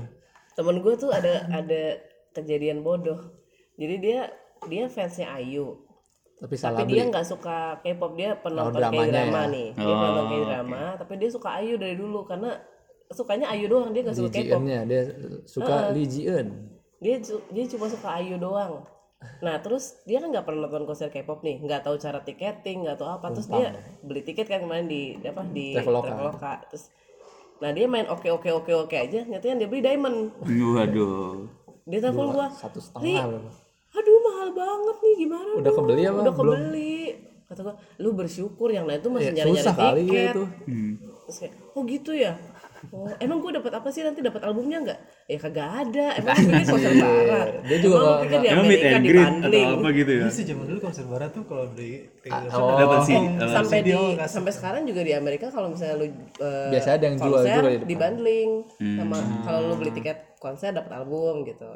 Temen 0.53 0.77
gue 0.85 0.95
tuh 1.01 1.09
ada 1.09 1.49
ada 1.49 1.83
kejadian 2.37 2.85
bodoh. 2.85 3.33
Jadi 3.81 3.95
dia 3.97 4.29
dia 4.69 4.85
fansnya 4.93 5.33
Ayu. 5.41 5.89
Tapi 6.39 6.55
salah 6.55 6.85
tapi 6.85 6.95
dia 7.01 7.09
nggak 7.09 7.27
suka 7.27 7.81
K-pop 7.83 8.13
dia 8.15 8.37
penonton 8.39 8.77
dramanya 8.77 9.25
K-drama 9.25 9.41
ya. 9.41 9.55
nih. 9.57 9.69
Dia 9.73 9.95
penonton 9.97 10.27
K-drama 10.29 10.83
tapi 11.01 11.13
dia 11.17 11.31
suka 11.33 11.49
Ayu 11.57 11.81
dari 11.81 11.97
dulu 11.97 12.29
karena 12.29 12.61
sukanya 13.11 13.47
Ayu 13.49 13.67
doang 13.67 13.91
dia 13.91 14.03
nggak 14.03 14.17
suka 14.17 14.29
Lee 14.29 14.45
K-pop 14.45 14.61
dia 14.65 15.01
suka 15.45 15.75
Lee 15.91 16.05
Ji-eun 16.05 16.47
dia 16.99 17.17
dia 17.25 17.65
cuma 17.69 17.87
suka 17.87 18.09
Ayu 18.15 18.37
doang 18.37 18.85
nah 19.41 19.59
terus 19.59 19.99
dia 20.05 20.23
kan 20.23 20.31
nggak 20.31 20.45
pernah 20.45 20.67
nonton 20.67 20.85
konser 20.85 21.09
K-pop 21.09 21.43
nih 21.43 21.59
nggak 21.59 21.83
tahu 21.83 21.97
cara 21.97 22.21
tiketing 22.21 22.87
nggak 22.87 22.97
tahu 22.97 23.11
apa 23.11 23.27
terus 23.33 23.49
dia 23.49 23.75
beli 24.01 24.23
tiket 24.23 24.47
kan 24.47 24.63
kemarin 24.63 24.87
di 24.87 25.19
apa 25.21 25.43
di 25.45 25.75
Traveloka. 25.75 26.07
Traveloka 26.07 26.53
terus 26.69 26.85
nah 27.59 27.75
dia 27.75 27.91
main 27.91 28.07
oke 28.07 28.31
oke 28.31 28.47
oke 28.55 28.73
oke 28.87 28.95
aja 28.95 29.27
nyatanya 29.27 29.57
dia 29.59 29.69
beli 29.69 29.83
diamond 29.83 30.31
Waduh. 30.39 31.51
dia 31.83 31.99
telepon 31.99 32.31
gua 32.31 32.47
satu 32.53 32.79
setengah 32.79 33.43
aduh 33.89 34.19
mahal 34.23 34.49
banget 34.55 34.97
nih 35.03 35.15
gimana 35.19 35.51
Udah 35.57 35.65
dong? 35.67 35.77
kebeli 35.83 36.03
apa? 36.05 36.19
udah 36.23 36.35
Belum. 36.37 36.55
kebeli 36.55 36.97
kata 37.49 37.61
gua 37.65 37.75
lu 37.99 38.11
bersyukur 38.15 38.69
yang 38.71 38.87
lain 38.87 39.01
tuh 39.01 39.11
masih 39.11 39.33
Ya, 39.33 39.43
nyari 39.43 39.51
nyari 39.51 39.59
susah 39.59 39.75
kali 39.75 39.99
ya 39.99 40.05
tiket 40.05 40.31
itu. 40.31 40.45
Hmm. 40.69 40.93
terus 41.27 41.37
kayak 41.43 41.53
oh 41.75 41.83
gitu 41.83 42.13
ya 42.15 42.33
Oh, 42.95 43.11
emang 43.19 43.43
gue 43.43 43.59
dapat 43.59 43.75
apa 43.75 43.89
sih 43.91 44.07
nanti 44.07 44.23
dapat 44.23 44.39
albumnya 44.47 44.79
nggak? 44.79 44.99
Ya 45.27 45.37
kagak 45.37 45.69
ada. 45.83 46.07
Emang 46.23 46.35
gue 46.39 46.47
pikir 46.47 46.67
konser 46.71 46.93
barat. 46.95 47.49
Dia 47.67 47.79
juga 47.83 47.99
Emang 47.99 48.23
pikir 48.23 48.39
di 48.39 48.49
Amerika 48.49 48.87
and 48.87 49.03
di 49.03 49.11
bundling. 49.19 49.67
atau 49.67 49.79
apa 49.83 49.89
gitu 49.91 50.11
ya? 50.15 50.23
Iya 50.23 50.31
sih 50.31 50.45
zaman 50.47 50.65
dulu 50.71 50.79
konser 50.79 51.05
barat 51.11 51.31
tuh 51.35 51.45
kalau 51.45 51.67
di 51.75 51.91
oh. 52.55 52.79
Dapat 52.79 52.99
sih. 53.03 53.19
sampai 53.51 53.79
di 53.83 53.93
sampai 54.25 54.53
sekarang 54.55 54.83
juga 54.87 55.01
di 55.03 55.13
Amerika 55.13 55.47
kalau 55.51 55.75
misalnya 55.75 55.97
lu 55.99 56.07
uh, 56.07 56.71
Biasa 56.71 56.89
ada 56.95 57.05
yang 57.11 57.17
jual 57.19 57.41
juga 57.43 57.71
di 57.83 57.97
bundling 57.99 58.51
Hmm. 58.79 58.95
sama 58.95 59.19
kalau 59.43 59.61
lu 59.67 59.75
beli 59.75 59.91
tiket 59.91 60.39
konser 60.39 60.71
dapat 60.71 60.93
album 60.95 61.43
gitu 61.43 61.67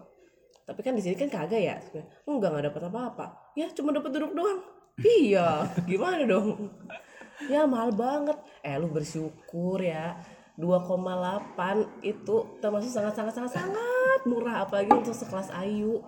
tapi 0.62 0.80
kan 0.80 0.94
di 0.94 1.02
sini 1.02 1.18
kan 1.18 1.26
kagak 1.26 1.58
ya 1.58 1.76
enggak 2.24 2.54
nggak 2.54 2.64
dapat 2.70 2.82
apa-apa 2.86 3.26
ya 3.58 3.66
cuma 3.74 3.90
dapat 3.90 4.14
duduk 4.14 4.30
doang 4.32 4.62
iya 5.02 5.66
gimana 5.82 6.22
dong 6.22 6.70
ya 7.50 7.66
mahal 7.66 7.90
banget 7.90 8.38
eh 8.62 8.78
lu 8.78 8.86
bersyukur 8.86 9.82
ya 9.82 10.14
2,8 10.52 11.56
itu 12.04 12.36
termasuk 12.60 12.90
sangat 12.92 13.14
sangat 13.16 13.32
sangat 13.34 13.52
sangat 13.56 14.20
murah 14.28 14.62
apalagi 14.62 14.92
untuk 14.92 15.16
sekelas 15.16 15.48
Ayu 15.56 16.04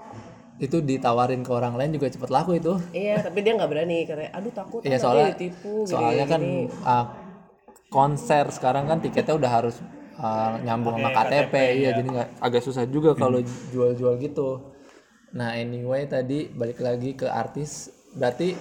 Itu 0.54 0.78
ditawarin 0.78 1.42
ke 1.42 1.50
orang 1.50 1.74
lain 1.74 1.98
juga 1.98 2.06
cepet 2.06 2.30
laku 2.30 2.60
itu. 2.60 2.78
iya 2.94 3.18
tapi 3.18 3.42
dia 3.42 3.58
nggak 3.58 3.70
berani 3.72 4.06
katanya 4.06 4.30
aduh 4.36 4.52
takut 4.54 4.80
Iya 4.84 4.96
nanti 4.96 5.02
soalnya 5.02 5.26
ditipu 5.34 5.72
gini, 5.82 5.90
soalnya 5.90 6.24
kan 6.28 6.40
gini." 6.40 6.62
uh, 6.84 7.06
konser 7.90 8.44
sekarang 8.54 8.84
kan 8.86 8.98
tiketnya 9.02 9.34
udah 9.34 9.50
harus 9.50 9.76
uh, 10.18 10.54
nyambung 10.62 10.94
sama 10.94 11.10
KTP, 11.10 11.54
iya 11.74 11.90
jadi 11.94 12.06
nggak 12.06 12.28
agak 12.38 12.62
susah 12.62 12.84
juga 12.86 13.14
kalau 13.14 13.42
jual-jual 13.72 14.14
gitu. 14.22 14.70
Nah 15.34 15.58
anyway 15.58 16.06
tadi 16.06 16.46
balik 16.50 16.78
lagi 16.78 17.18
ke 17.18 17.26
artis 17.26 17.90
berarti 18.14 18.54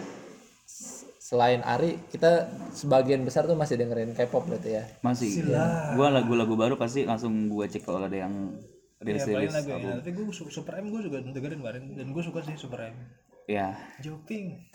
selain 1.23 1.63
Ari 1.63 2.03
kita 2.11 2.51
sebagian 2.75 3.23
besar 3.23 3.47
tuh 3.47 3.55
masih 3.55 3.79
dengerin 3.79 4.11
K-pop 4.11 4.43
berarti 4.43 4.75
ya. 4.75 4.83
Masih. 4.99 5.47
Gua 5.95 6.11
lagu-lagu 6.11 6.51
baru 6.59 6.75
pasti 6.75 7.07
langsung 7.07 7.47
gua 7.47 7.63
cek 7.63 7.87
kalau 7.87 8.03
ada 8.03 8.27
yang 8.27 8.59
Ya, 9.03 9.11
rilis 9.11 9.23
rilis 9.27 9.51
lagu 9.51 9.69
ya. 9.75 9.99
Tapi 9.99 10.11
gue 10.15 10.25
Super 10.31 10.79
M 10.79 10.87
gue 10.87 11.01
juga 11.03 11.19
dengerin 11.19 11.59
kemarin 11.59 11.83
dan 11.91 12.07
gue 12.15 12.23
suka 12.23 12.39
sih 12.39 12.55
Super 12.55 12.87
M. 12.87 12.95
Ya. 13.51 13.75
Joping. 14.05 14.71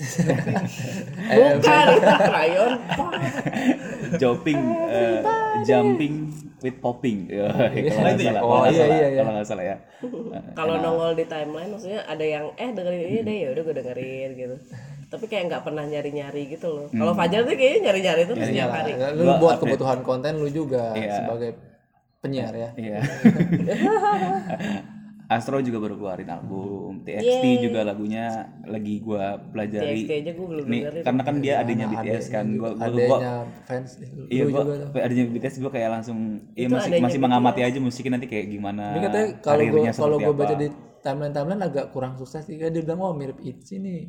bukan 1.33 1.87
rayon 2.29 2.73
Jumping, 4.21 4.61
eh, 4.93 5.25
jumping 5.65 6.29
with 6.61 6.77
popping. 6.85 7.25
Ya, 7.33 7.49
kalau 7.89 8.05
nggak 8.05 8.21
salah. 8.21 8.41
Oh, 8.45 8.49
kalau 8.53 8.61
nggak 8.61 8.73
iya, 8.77 8.85
salah, 8.85 8.97
iya, 9.01 9.09
iya. 9.09 9.21
Kalau 9.25 9.33
nggak 9.33 9.49
salah 9.49 9.65
ya. 9.65 9.77
kalau 10.53 10.75
nongol 10.85 11.13
di 11.17 11.25
timeline 11.25 11.73
maksudnya 11.73 12.05
ada 12.05 12.23
yang 12.23 12.53
eh 12.61 12.71
dengerin 12.71 13.03
ini 13.09 13.21
deh 13.25 13.37
ya 13.43 13.49
udah 13.57 13.63
gue 13.65 13.75
dengerin 13.81 14.31
gitu 14.37 14.57
tapi 15.09 15.25
kayak 15.25 15.45
nggak 15.47 15.63
pernah 15.63 15.83
nyari 15.83 16.11
nyari 16.11 16.43
gitu 16.49 16.69
loh 16.69 16.87
kalau 16.91 17.13
Fajar 17.13 17.41
tuh 17.43 17.53
kayaknya 17.53 17.81
nyari 17.87 18.01
nyari 18.03 18.23
tuh 18.25 18.37
setiap 18.37 18.71
hari 18.71 18.93
Lu 19.15 19.23
Gua 19.23 19.35
buat 19.35 19.57
update. 19.57 19.63
kebutuhan 19.67 19.99
konten 20.03 20.33
lu 20.37 20.49
juga 20.49 20.93
Iya. 20.93 21.15
sebagai 21.19 21.51
penyiar 22.19 22.53
ya. 22.53 22.71
Iya. 22.75 22.99
Astro 25.29 25.61
juga 25.61 25.77
baru 25.79 25.95
keluarin 25.95 26.25
album, 26.27 27.05
TXT 27.05 27.45
juga 27.61 27.85
lagunya 27.85 28.33
lagi 28.65 28.97
gua 28.99 29.37
pelajari. 29.37 30.01
TXT 30.01 30.13
aja 30.19 30.31
gue 30.33 30.47
belum 30.49 30.65
Nih, 30.65 30.81
dengerin 30.83 31.03
karena 31.05 31.23
kan 31.23 31.35
dia 31.39 31.55
adanya 31.59 31.87
BTS 31.87 32.27
kan, 32.29 32.47
gua 32.57 32.71
gua, 32.73 32.89
gua 32.89 32.89
Adanya 32.89 33.33
fans 33.63 33.91
iya 34.27 34.43
lu 34.43 34.51
gua 34.51 34.63
juga 34.65 34.75
tuh. 34.89 34.89
adanya 34.99 35.25
BTS 35.29 35.55
gua 35.61 35.71
kayak 35.71 35.91
langsung 35.93 36.19
iya 36.55 36.65
Itu 36.65 36.75
masih 36.75 36.91
masih 36.99 37.19
mengamati 37.21 37.61
aja 37.61 37.77
musiknya 37.79 38.17
nanti 38.17 38.25
kayak 38.27 38.47
gimana. 38.49 38.85
Ini 38.91 39.01
katanya 39.05 39.27
kalau 39.37 39.53
karirnya 39.61 39.93
kalau 39.93 40.17
apa. 40.19 40.33
baca 40.33 40.55
di 40.57 40.69
timeline 40.99 41.31
timeline 41.31 41.63
agak 41.63 41.87
kurang 41.91 42.13
sukses 42.17 42.43
sih. 42.43 42.57
Kayak 42.57 42.73
dia 42.73 42.83
bilang 42.83 43.01
oh 43.03 43.13
mirip 43.13 43.37
Itzy 43.39 43.77
nih. 43.79 44.09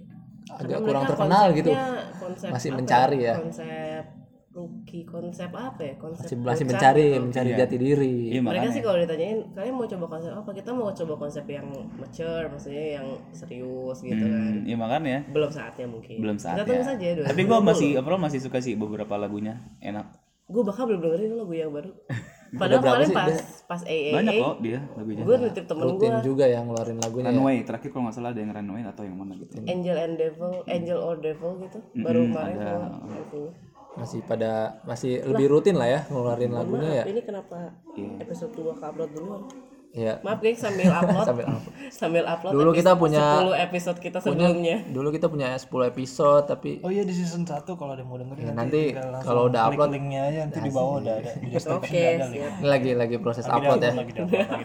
Agak 0.57 0.79
kurang 0.81 1.03
terkenal 1.05 1.45
gitu. 1.53 1.71
Konsep 2.17 2.49
Masih 2.49 2.69
apa 2.71 2.77
mencari 2.81 3.17
ya. 3.21 3.35
Konsep 3.37 4.03
rookie, 4.49 5.05
konsep 5.05 5.51
apa 5.53 5.81
ya? 5.85 5.93
Konsep 5.95 6.25
Masih 6.25 6.37
masih 6.41 6.65
mencari 6.65 7.05
gitu. 7.13 7.21
mencari 7.29 7.49
jati 7.53 7.75
diri. 7.77 8.15
Iya 8.33 8.41
Mereka 8.41 8.49
makanya. 8.65 8.75
sih 8.75 8.81
kalau 8.81 8.97
ditanyain, 8.99 9.39
kalian 9.55 9.73
mau 9.77 9.87
coba 9.87 10.05
konsep 10.09 10.31
apa? 10.33 10.49
Kita 10.51 10.69
mau 10.73 10.89
coba 10.89 11.13
konsep 11.15 11.45
yang 11.47 11.67
mature, 11.95 12.45
maksudnya 12.49 12.85
yang 12.99 13.07
serius 13.31 13.97
gitu 14.01 14.23
kan. 14.25 14.41
Hmm, 14.51 14.67
iya 14.67 14.75
makanya. 14.75 15.17
Belum 15.29 15.51
saatnya 15.53 15.85
mungkin. 15.85 16.17
Belum 16.19 16.35
Kita 16.35 16.45
saatnya. 16.49 16.65
tunggu 16.65 16.83
saja 16.83 17.05
Tapi 17.29 17.41
gua 17.45 17.59
masih 17.61 17.89
overall 18.01 18.19
masih 18.19 18.39
suka 18.41 18.57
sih 18.59 18.73
beberapa 18.73 19.15
lagunya, 19.15 19.61
enak. 19.79 20.09
Gue 20.49 20.65
bakal 20.65 20.89
belum 20.89 21.05
dengerin 21.05 21.37
lagu 21.37 21.53
yang 21.53 21.69
baru. 21.69 21.93
Padahal 22.49 22.81
kemarin 22.81 23.05
sih 23.05 23.15
pas 23.15 23.27
dia? 23.29 23.37
pas 23.69 23.81
AA 23.85 24.09
banyak 24.09 24.33
kok 24.41 24.55
dia 24.65 24.79
lagunya 24.97 25.21
gue 25.21 25.35
nitip 25.37 25.65
temen 25.69 25.83
rutin 25.85 26.09
gue 26.09 26.25
juga 26.25 26.45
yang 26.49 26.63
ngeluarin 26.65 26.97
lagunya 26.97 27.29
ya. 27.29 27.37
Runway 27.37 27.57
terakhir 27.61 27.89
kalau 27.93 28.03
nggak 28.09 28.15
salah 28.17 28.29
ada 28.33 28.41
yang 28.41 28.51
Runway 28.51 28.81
atau 28.81 29.03
yang 29.05 29.17
mana 29.17 29.33
gitu 29.37 29.53
Angel 29.61 29.97
and 30.01 30.15
Devil, 30.17 30.51
Angel 30.65 30.99
or 30.99 31.15
Devil 31.21 31.51
gitu. 31.61 31.77
Baru 32.01 32.19
kemarin 32.25 32.55
ada. 32.57 32.73
masih 33.99 34.19
pada 34.23 34.79
masih 34.87 35.21
lebih 35.27 35.49
rutin 35.49 35.75
lah 35.75 35.89
ya 35.89 35.99
ngeluarin 36.07 36.53
lagunya 36.55 37.03
ya 37.03 37.05
ini 37.05 37.21
kenapa 37.21 37.73
Iya. 37.99 38.23
episode 38.23 38.53
2 38.55 38.79
ke 38.79 38.83
upload 38.85 39.11
duluan? 39.11 39.41
Ya 39.89 40.21
Maaf 40.21 40.37
guys 40.37 40.55
sambil 40.55 40.85
upload. 40.95 41.25
Sambil 41.25 41.45
upload. 41.47 41.73
sambil 41.89 42.23
upload 42.23 42.53
Dulu 42.53 42.69
kita 42.71 42.91
punya- 42.93 43.41
10 43.41 43.57
episode 43.59 43.97
kita 43.97 44.17
sebelumnya. 44.19 44.77
dulu 44.85 45.09
kita 45.09 45.25
punya 45.25 45.49
10 45.51 45.65
episode 45.87 46.45
tapi 46.45 46.77
Oh 46.79 46.87
iya 46.87 47.01
di 47.01 47.09
season 47.09 47.41
1 47.41 47.65
kalau 47.65 47.91
ada 47.91 48.01
mau 48.01 48.15
dengerin 48.15 48.41
Ya, 48.41 48.53
nanti 48.53 48.93
kalau 49.19 49.47
udah 49.47 49.65
klik 49.65 49.75
upload 49.75 49.91
linknya 49.91 50.21
aja 50.25 50.39
nanti 50.45 50.59
di 50.59 50.69
bawah 50.69 50.93
udah 50.99 51.13
ada 51.15 51.31
di 51.41 51.47
description 51.49 51.81
Oke, 51.81 52.05
udah 52.15 52.27
ada 52.27 52.67
lagi 52.67 52.91
lagi 52.93 53.15
proses 53.17 53.45
upload 53.45 53.79
ya. 53.79 53.91
Lagi 53.93 54.11
di 54.11 54.19
upload, 54.19 54.47
lagi 54.47 54.63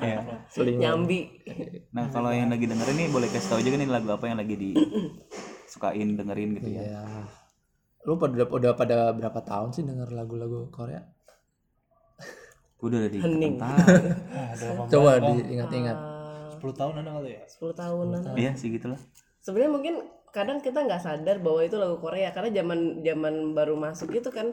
di 0.61 0.73
Nyambi. 0.77 1.21
nah 1.97 2.05
kalau 2.09 2.29
yang 2.29 2.49
lagi 2.49 2.67
dengerin 2.67 2.97
nih 2.97 3.09
boleh 3.09 3.29
kasih 3.29 3.49
tahu 3.49 3.61
juga 3.61 3.77
nih 3.77 3.89
lagu 3.89 4.09
apa 4.11 4.25
yang 4.27 4.37
lagi 4.37 4.55
disukain 4.55 6.09
dengerin 6.19 6.51
gitu 6.59 6.69
ya. 6.71 6.83
Ya 6.91 7.03
lu 8.05 8.21
pada 8.21 8.45
udah 8.45 8.73
pada 8.75 8.97
berapa 9.11 9.41
tahun 9.41 9.73
sih 9.73 9.81
denger 9.81 10.13
lagu-lagu 10.13 10.69
Korea 10.69 11.01
Gue 12.85 12.93
udah 12.93 13.09
di 13.09 13.17
Hening. 13.17 13.57
Ah, 13.65 14.53
coba 14.93 15.17
diingat-ingat 15.17 15.97
Ah, 15.97 16.53
10 16.53 16.69
tahun 16.77 16.95
ada 17.01 17.11
kali 17.17 17.33
ya 17.33 17.45
10 17.49 17.73
tahunan. 17.73 18.21
Iya 18.37 18.53
sih 18.61 18.69
gitulah. 18.77 19.01
Sebenarnya 19.41 19.73
mungkin 19.73 19.95
kadang 20.37 20.61
kita 20.61 20.85
nggak 20.85 21.01
sadar 21.01 21.41
bahwa 21.41 21.65
itu 21.65 21.81
lagu 21.81 21.97
Korea 21.97 22.29
karena 22.37 22.53
zaman 22.53 23.01
zaman 23.01 23.57
baru 23.57 23.81
masuk 23.81 24.13
itu 24.13 24.29
kan 24.29 24.53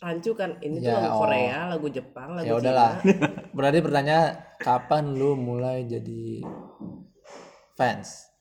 rancu 0.00 0.32
kan 0.32 0.56
ini 0.64 0.80
tuh 0.80 0.96
Ya, 0.96 0.96
lagu 0.96 1.12
oh. 1.12 1.20
Korea, 1.28 1.58
lagu 1.68 1.86
Jepang, 1.92 2.40
lagu 2.40 2.48
ya 2.48 2.54
udahlah 2.56 3.04
berarti 3.56 3.78
pertanyaan 3.84 4.28
kapan 4.56 5.12
lu 5.12 5.36
mulai 5.36 5.84
jadi 5.84 6.40
fans 7.76 8.32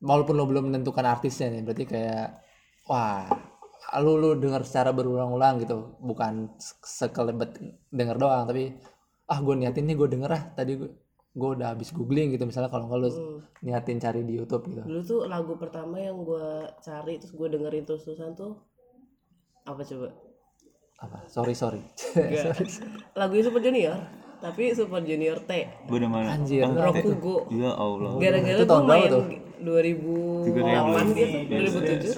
walaupun 0.00 0.40
lu 0.40 0.48
belum 0.48 0.72
menentukan 0.72 1.04
artisnya 1.04 1.52
nih 1.52 1.62
berarti 1.68 1.84
kayak 1.84 2.40
wah 2.88 3.51
lu 4.00 4.16
lu 4.16 4.40
denger 4.40 4.64
secara 4.64 4.96
berulang-ulang 4.96 5.60
gitu 5.60 6.00
bukan 6.00 6.48
sekelebet 6.80 7.60
denger 7.92 8.16
doang 8.16 8.48
tapi 8.48 8.72
ah 9.28 9.38
gue 9.44 9.52
niatin 9.52 9.84
nih 9.84 9.96
gue 10.00 10.08
denger 10.08 10.30
ah 10.32 10.42
tadi 10.56 10.80
gue 10.80 10.88
gue 11.32 11.48
udah 11.56 11.72
habis 11.76 11.92
googling 11.92 12.32
gitu 12.32 12.44
misalnya 12.44 12.68
kalau 12.72 12.88
nggak 12.88 13.00
lu 13.00 13.08
niatin 13.64 14.00
cari 14.00 14.20
di 14.24 14.36
YouTube 14.36 14.68
gitu 14.68 14.84
Dulu 14.84 15.00
tuh 15.04 15.20
lagu 15.28 15.56
pertama 15.60 16.00
yang 16.00 16.24
gue 16.24 16.68
cari 16.80 17.20
terus 17.20 17.32
gue 17.36 17.48
dengerin 17.52 17.84
terus-terusan 17.84 18.32
tuh 18.32 18.52
apa 19.64 19.80
coba? 19.84 20.08
apa 21.02 21.18
sorry 21.26 21.54
sorry 21.56 21.82
Lagunya 23.18 23.42
Super 23.42 23.58
Junior, 23.58 23.98
tapi 24.38 24.70
Super 24.70 25.02
Junior 25.02 25.38
T. 25.42 25.50
Gue 25.90 25.98
udah 25.98 26.10
mana? 26.10 26.34
anjir 26.38 26.62
Rokugo. 26.62 27.50
Ya 27.50 27.74
Allah. 27.74 28.22
Gara-gara 28.22 28.58
Itu 28.58 28.66
gue 28.70 28.82
main 28.86 29.10
tuh? 29.10 29.24
2008 29.62 31.18
gitu, 31.18 31.38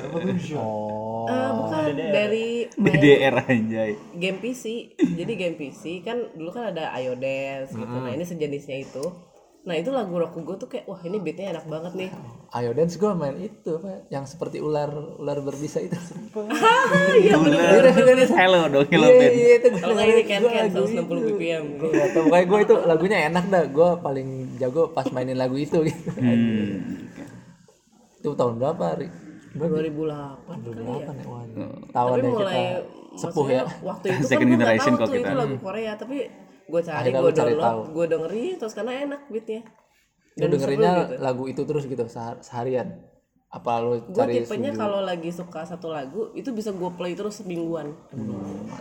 2007. 0.01 0.57
oh 0.57 1.04
Ah, 1.27 1.51
bukan 1.55 1.83
dari 1.95 2.47
main 2.75 2.95
DDR 2.95 3.35
anjay. 3.41 3.93
game 4.15 4.39
PC. 4.39 4.65
Jadi 5.19 5.33
game 5.35 5.55
PC 5.55 5.83
kan 6.01 6.19
dulu 6.31 6.51
kan 6.51 6.71
ada 6.71 6.91
Ayo 6.91 7.15
Dance 7.15 7.73
gitu. 7.73 7.83
Nah, 7.95 8.11
ini 8.11 8.23
sejenisnya 8.23 8.81
itu. 8.81 9.05
Nah, 9.65 9.73
itu 9.75 9.89
lagu 9.89 10.13
Rokugo 10.13 10.55
tuh 10.55 10.69
kayak 10.69 10.85
wah 10.85 11.01
ini 11.01 11.17
beatnya 11.19 11.51
enak 11.51 11.65
banget 11.65 11.93
nih. 11.95 12.11
ayo 12.53 12.71
dance 12.71 12.95
gue 12.95 13.11
main 13.11 13.35
itu 13.35 13.67
apa 13.75 14.07
yang 14.07 14.23
seperti 14.23 14.61
ular 14.61 14.87
ular 15.19 15.41
berbisa 15.41 15.81
itu 15.81 15.97
Hello 18.31 18.61
dong, 18.69 18.87
hello 18.87 19.09
Iya, 19.09 19.19
Ben. 19.19 19.31
iya, 19.33 19.55
itu 19.57 19.69
gua 19.69 19.81
Kalau 19.81 19.95
nggak 19.95 20.05
ini 20.05 20.15
dengerin, 20.15 20.29
kan 20.29 20.41
kan 20.45 20.65
lagu 20.65 20.85
160 20.85 20.95
itu. 20.95 21.29
BPM. 21.35 21.65
Gua 21.75 21.89
nggak 21.91 22.09
tahu, 22.11 22.23
pokoknya 22.25 22.45
gue 22.45 22.59
itu 22.61 22.75
lagunya 22.85 23.19
enak 23.27 23.45
dah 23.49 23.65
gue 23.67 23.89
paling 23.99 24.29
jago 24.57 24.83
pas 24.89 25.07
mainin 25.11 25.35
lagu 25.35 25.57
itu 25.57 25.79
gitu 25.81 26.11
Hmm. 26.15 27.09
itu 28.17 28.31
tahun 28.31 28.55
berapa 28.57 28.85
Ri? 28.97 29.09
2008 29.55 29.95
kali 30.67 30.83
ya. 30.83 30.85
Berapa 30.85 31.13
nih 31.13 31.27
wah 31.27 31.45
tahu 31.89 32.07
Tapi 32.09 32.21
kita 32.21 32.29
mulai 32.29 32.63
sepuh 33.15 33.47
ya. 33.49 33.63
waktu 33.81 34.07
itu 34.09 34.19
kan 34.21 34.27
Second 34.27 34.43
gue 34.43 34.51
nggak 34.51 34.59
generation 34.59 34.93
kok 34.93 35.01
tuh 35.01 35.15
kita. 35.15 35.23
itu 35.23 35.35
lagu 35.37 35.57
Korea 35.59 35.93
tapi 35.95 36.17
gue 36.65 36.81
cari 36.81 37.09
gue 37.09 37.31
download 37.31 37.87
gue 37.89 38.05
dengerin 38.09 38.55
terus 38.57 38.73
karena 38.73 38.93
enak 39.05 39.21
beatnya. 39.29 39.63
Lu 40.35 40.47
dengerinnya 40.49 40.93
lagu 41.19 41.45
itu 41.45 41.63
terus 41.63 41.85
gitu 41.85 42.03
sehar- 42.05 42.41
seharian? 42.41 42.99
Apa 43.49 43.79
lu 43.79 44.03
gue 44.03 44.11
cari 44.13 44.43
tipenya 44.43 44.75
kalau 44.75 44.99
lagi 45.01 45.31
suka 45.31 45.63
satu 45.63 45.87
lagu 45.89 46.35
itu 46.35 46.51
bisa 46.51 46.75
gue 46.75 46.91
play 46.91 47.15
terus 47.15 47.39
semingguan. 47.39 47.95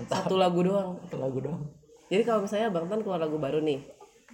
Satu 0.07 0.33
lagu 0.33 0.59
doang. 0.59 0.97
Satu 1.03 1.17
lagu 1.19 1.37
doang. 1.37 1.61
Jadi 2.09 2.23
kalau 2.23 2.41
misalnya 2.41 2.69
bang 2.69 2.85
Tan 2.87 2.99
keluar 2.99 3.17
lagu 3.17 3.37
baru 3.37 3.57
nih 3.59 3.85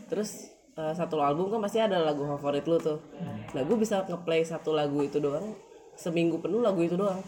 terus 0.07 0.47
eh, 0.73 0.93
satu 0.95 1.19
album 1.19 1.51
kan 1.51 1.59
pasti 1.59 1.77
ada 1.77 1.99
lagu 1.99 2.23
favorit 2.29 2.63
lu 2.63 2.79
tuh. 2.79 3.03
Nah 3.51 3.61
gue 3.61 3.75
bisa 3.75 3.99
ngeplay 4.01 4.39
satu 4.41 4.71
lagu 4.71 5.01
itu 5.01 5.19
doang 5.19 5.51
seminggu 5.99 6.39
penuh 6.39 6.59
lagu 6.59 6.79
itu 6.79 6.95
doang 6.95 7.19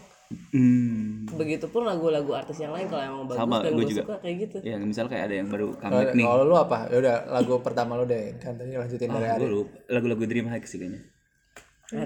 Hmm. 0.48 1.28
begitupun 1.28 1.84
lagu-lagu 1.84 2.32
artis 2.32 2.56
yang 2.56 2.72
lain 2.72 2.88
kalau 2.88 3.04
emang 3.04 3.24
bagus 3.28 3.36
Sama, 3.36 3.56
dan 3.60 3.70
gue 3.70 3.84
juga. 3.86 4.02
suka 4.02 4.16
kayak 4.18 4.36
gitu 4.40 4.56
Ya 4.62 4.76
misal 4.80 5.04
kayak 5.04 5.24
ada 5.28 5.34
yang 5.34 5.48
baru 5.50 5.76
comeback 5.76 6.08
nih. 6.10 6.24
kalau 6.24 6.42
lu 6.42 6.56
apa 6.56 6.78
ya 6.88 6.96
udah 6.98 7.16
lagu 7.28 7.52
pertama 7.60 7.92
lu 7.94 8.04
deh 8.06 8.32
kan 8.38 8.56
tadi 8.56 8.72
lanjutin 8.72 9.08
dari 9.08 9.20
Gue 9.20 9.36
Ari 9.36 9.46
lupa 9.46 9.76
lagu-lagu 9.86 10.24
Dreamhack 10.24 10.64
sih 10.64 10.78
kayaknya. 10.78 11.00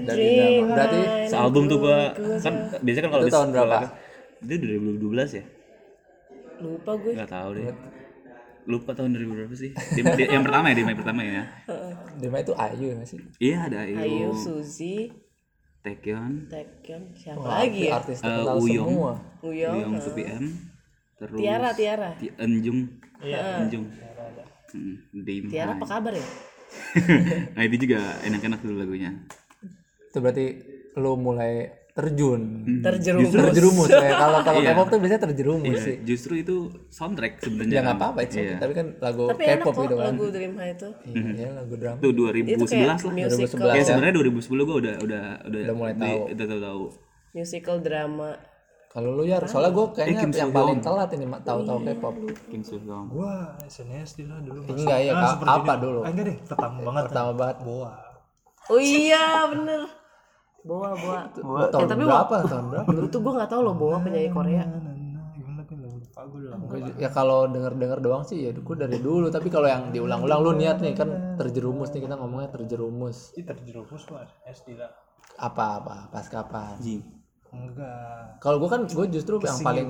dari 0.02 0.26
drama. 0.58 0.74
berarti 0.74 0.98
Sealbum 1.24 1.64
tuh 1.64 1.78
gua 1.78 1.98
kan 2.42 2.54
biasanya 2.76 3.04
kan 3.04 3.12
kalau 3.12 3.24
Itu 3.24 3.32
tahun 3.32 3.48
berapa? 3.52 3.76
Itu 4.36 4.54
2012 4.58 5.30
ya? 5.32 5.44
lupa 6.58 6.90
gue 6.96 7.12
Gak 7.14 7.30
tahu 7.30 7.50
deh. 7.52 7.64
Lupa 8.66 8.90
tahun 8.90 9.10
2000 9.12 9.38
berapa 9.38 9.54
sih? 9.54 9.70
Yang 10.26 10.42
pertama 10.42 10.66
ya, 10.66 10.74
di 10.74 10.82
yang 10.82 10.98
pertama 10.98 11.20
ya. 11.22 11.42
Dima 12.18 12.42
itu 12.42 12.50
Ayu 12.52 12.90
ya 12.90 13.04
sih 13.04 13.22
Iya 13.38 13.58
ada 13.62 13.86
Ayu, 13.86 13.94
Ayu, 13.94 14.28
Suzy, 14.34 15.14
Taekyon, 15.86 16.50
Taekyon, 16.50 17.02
siapa 17.14 17.46
lagi 17.46 17.86
ya? 17.86 17.94
artis 18.02 18.18
eh, 18.18 18.26
terkenal 18.26 18.58
Uyong, 18.58 18.90
semua 18.90 19.12
Uyong, 19.46 19.74
Uyong 19.78 19.94
2PM, 20.02 20.44
terus 21.14 21.38
Tiara, 21.38 21.70
Tiara. 21.78 22.10
Ti- 22.18 22.34
Enjung, 22.42 22.80
Enjung, 23.22 23.86
Hmm, 24.74 24.98
Dim. 25.14 25.46
Tiara 25.46 25.78
apa 25.78 25.86
kabar 25.86 26.10
ya? 26.10 26.26
nah 27.54 27.62
itu 27.62 27.86
juga 27.86 28.18
enak-enak 28.18 28.66
dulu 28.66 28.82
lagunya. 28.82 29.14
itu 30.10 30.18
berarti 30.18 30.46
lu 30.98 31.14
mulai 31.14 31.70
terjun 31.96 32.40
Terjerumus. 32.78 33.32
terjerumus 33.32 33.88
ya 33.88 34.12
kalau 34.14 34.38
kalau 34.42 34.60
Iya. 34.60 34.70
K-pop 34.70 34.86
tuh 34.86 34.98
biasanya 35.00 35.22
terjerumus 35.24 35.64
Iya, 35.66 35.80
sih 35.80 35.96
justru 36.04 36.32
itu 36.36 36.54
soundtrack 36.88 37.40
sebenarnya. 37.40 37.72
ya 37.72 37.80
nggak 37.82 37.96
apa-apa 37.96 38.20
itu 38.22 38.36
Iya. 38.38 38.56
tapi 38.58 38.72
kan 38.72 38.86
lagu 38.98 39.24
Tapi 39.26 39.42
enak 39.42 39.56
K-pop 39.58 39.72
kok 39.72 39.82
gitu 39.82 39.94
kan 39.96 40.04
lagu 40.06 40.24
Dream 40.28 40.52
High 40.54 40.74
itu. 40.74 40.88
iya 41.32 41.48
lagu 41.50 41.74
drama 41.74 41.96
Itu 41.96 42.06
Itu 42.06 42.20
2011 42.20 42.68
kayak 42.68 42.84
lah. 42.84 42.98
musical, 43.00 43.64
2011. 43.64 43.72
Ya 43.72 43.82
sebenarnya 43.82 44.14
2010 44.14 44.36
gua 44.62 44.76
udah 44.76 44.94
udah 44.98 45.22
udah 45.42 45.60
Udah 45.62 45.74
mulai 45.74 45.94
di- 45.94 46.02
tahu. 46.02 46.20
Udah 46.30 46.46
tahu 46.46 46.60
tahu. 46.62 46.82
musical 47.32 47.76
drama. 47.80 48.30
kalau 48.88 49.12
lu 49.12 49.24
ya 49.24 49.36
soalnya 49.42 49.70
gue 49.70 49.86
kayaknya 49.92 50.20
Kim 50.22 50.32
yang 50.34 50.48
paling 50.50 50.80
telat 50.80 51.10
ini 51.10 51.24
mak 51.26 51.40
tahu-tahu 51.42 51.78
Iya. 51.78 51.92
K-pop 51.94 52.14
Kim 52.46 52.62
Soo 52.62 52.76
Hyun. 52.78 53.04
Gua 53.06 53.32
SNSD 53.62 54.24
lah 54.24 54.40
dulu 54.40 54.64
enggak 54.66 54.98
ya 55.02 55.12
apa 55.42 55.72
dulu 55.76 56.00
Ah, 56.00 56.08
enggak 56.08 56.24
deh, 56.26 56.36
pertama 56.42 56.76
banget. 56.82 57.02
pertama 57.06 57.30
banget 57.34 57.56
Boa. 57.62 57.92
Oh 58.66 58.78
iya 58.78 59.24
bener. 59.46 59.84
Boa, 60.66 60.90
Boa. 61.02 61.70
tahun 61.70 61.86
Eh, 61.86 61.88
tapi 61.88 62.02
berapa? 62.04 62.36
tahun 62.42 62.66
berapa? 62.74 62.88
Dulu 62.90 63.06
tuh 63.06 63.20
gue 63.22 63.32
nggak 63.38 63.50
tahu 63.50 63.60
loh 63.62 63.74
Boa 63.78 63.96
penyanyi 64.02 64.30
Korea. 64.34 64.64
Ya 66.96 67.12
kalau 67.12 67.46
denger-denger 67.46 68.00
doang 68.00 68.24
sih 68.26 68.48
ya 68.48 68.50
gue 68.50 68.76
dari 68.76 68.98
dulu. 68.98 69.30
Tapi 69.30 69.46
kalau 69.46 69.70
yang 69.70 69.94
diulang-ulang 69.94 70.40
lu 70.42 70.52
niat 70.58 70.82
nih 70.82 70.96
kan 70.96 71.38
terjerumus 71.38 71.94
nih 71.94 72.02
kita 72.08 72.18
ngomongnya 72.18 72.50
terjerumus. 72.50 73.36
Ih, 73.38 73.46
terjerumus 73.46 74.02
mas, 74.10 74.30
SD 74.44 74.76
lah. 74.76 74.90
apa 75.36 75.84
apa 75.84 75.96
pas 76.08 76.24
kapan? 76.32 76.80
Jing. 76.80 77.04
Enggak. 77.52 78.40
kalau 78.42 78.60
gue 78.60 78.68
kan 78.68 78.84
gue 78.84 79.06
justru 79.12 79.40
yang 79.40 79.60
paling 79.64 79.88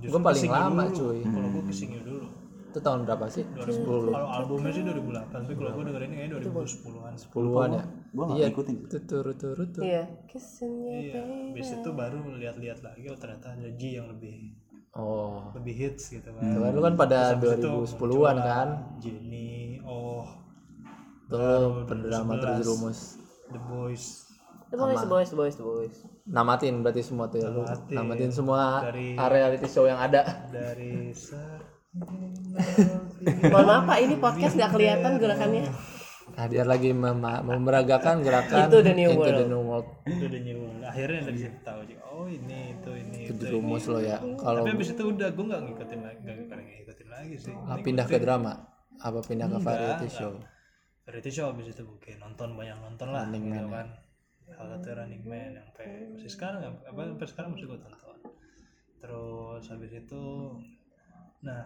gue 0.00 0.20
paling 0.20 0.48
lama 0.50 0.84
cuy. 0.90 1.20
Kalau 1.22 1.48
gue 1.52 1.62
kissing 1.68 1.90
you 1.96 2.02
dulu. 2.02 2.26
Itu 2.70 2.78
tahun 2.78 3.02
berapa 3.02 3.26
sih 3.26 3.42
10 3.42 3.82
Kalau 4.06 4.28
albumnya 4.30 4.70
sih 4.70 4.82
2008, 4.82 5.34
tapi 5.34 5.54
kalau 5.54 5.70
gue 5.72 5.84
dengerinnya 5.84 6.16
kayaknya 6.16 6.36
2010-an. 6.40 7.12
10-an 7.18 7.68
ya 7.72 7.84
Gua 8.10 8.24
nggak 8.24 8.36
iya 8.36 8.46
ngikutin. 8.48 8.76
itu 8.80 8.98
turut 9.04 9.36
turut 9.36 9.68
tuh 9.70 9.82
Iya. 9.82 10.02
Kissingnya 10.24 10.94
Iya, 10.96 11.22
habis 11.50 11.68
itu 11.72 11.88
baru 11.90 12.18
lihat-lihat 12.32 12.78
lagi, 12.80 13.04
oh 13.06 13.14
ternyata 13.14 13.46
ada 13.52 13.68
G 13.72 13.82
yang 13.92 14.06
lebih 14.08 14.54
oh 14.90 15.50
lebih 15.52 15.74
hits 15.76 16.10
gitu 16.10 16.26
kan. 16.28 16.42
itu 16.42 16.58
kan 16.58 16.70
lu 16.70 16.80
kan 16.80 16.94
pada 16.94 17.18
Habis 17.34 17.50
itu 17.52 17.66
2010-an 17.68 18.36
kan 18.38 18.68
Jenny, 18.98 19.78
oh, 19.80 20.26
tuh 21.26 21.84
pendrama 21.84 22.34
11. 22.34 22.42
terjerumus 22.44 22.98
The 23.46 23.60
Boys, 23.60 24.04
The 24.66 24.76
Boys, 24.76 24.98
The 24.98 25.08
Boys, 25.08 25.28
The 25.28 25.36
Boys, 25.36 25.54
The 25.56 25.64
Boys. 25.64 25.96
namatin 26.24 26.82
berarti 26.82 27.02
semua 27.02 27.26
tuh 27.26 27.38
ya 27.38 27.48
lu 27.48 27.62
Namatin. 27.62 27.90
namatin 27.92 28.30
semua 28.30 28.62
Dari- 28.84 29.14
reality 29.16 29.66
show 29.66 29.82
yang 29.84 29.98
ada 29.98 30.22
dari 30.48 31.10
Mohon 31.90 33.66
maaf 33.66 33.82
Pak, 33.84 33.98
ini 33.98 34.14
podcast 34.16 34.54
nggak 34.54 34.70
kelihatan 34.70 35.12
gerakannya. 35.18 35.64
nah 36.30 36.46
biar 36.46 36.62
lagi 36.62 36.94
mema- 36.94 37.42
memeragakan 37.42 38.22
gerakan 38.22 38.70
Into 38.70 38.78
the 38.80 38.94
new 38.94 39.10
Into 39.10 39.26
the 39.26 39.34
world. 39.34 39.50
New 39.50 39.62
World. 39.66 39.86
itu 40.06 40.24
udah 40.30 40.40
new 40.46 40.60
akhirnya 40.86 41.20
dari 41.26 41.38
situ 41.42 41.58
tahu 41.66 41.80
juga 41.82 42.02
oh 42.06 42.26
ini 42.30 42.58
itu 42.70 42.90
ini 42.94 43.18
itu 43.26 43.32
terjerumus 43.34 43.84
lo 43.90 43.98
ya. 43.98 44.22
Kalau 44.38 44.62
tapi 44.62 44.78
abis 44.78 44.88
itu 44.94 45.02
udah 45.10 45.28
gue 45.28 45.44
nggak 45.50 45.62
ngikutin 45.66 46.00
lagi 46.00 46.18
nggak 46.22 46.36
ngikutin 46.38 46.58
lagi 46.62 46.74
lagi 47.10 47.34
sih. 47.36 47.54
Ah, 47.66 47.78
pindah 47.82 48.06
ke 48.06 48.16
drama? 48.22 48.52
Apa 49.02 49.18
pindah 49.26 49.50
ke 49.50 49.58
variety 49.58 50.06
enggak. 50.06 50.14
show? 50.22 50.32
Variety 51.02 51.30
show 51.34 51.46
abis 51.50 51.66
itu 51.74 51.82
mungkin 51.82 52.14
nonton 52.22 52.48
banyak 52.54 52.76
nonton 52.78 53.06
lah 53.10 53.26
Running 53.26 53.42
gitu 53.42 53.50
Man 53.50 53.66
ya. 53.66 53.70
kan. 53.74 53.88
Salah 54.46 54.70
satu 54.78 54.88
Running 54.94 55.22
Man 55.26 55.50
yang 55.58 55.66
sampai 55.66 55.86
masih 56.14 56.30
sekarang 56.30 56.60
ya, 56.62 56.70
apa 56.86 57.00
sampai 57.10 57.26
sekarang 57.26 57.50
masih 57.58 57.66
gue 57.66 57.78
tonton. 57.82 58.16
Terus 59.02 59.64
habis 59.66 59.92
itu 59.92 60.22
nah 61.40 61.60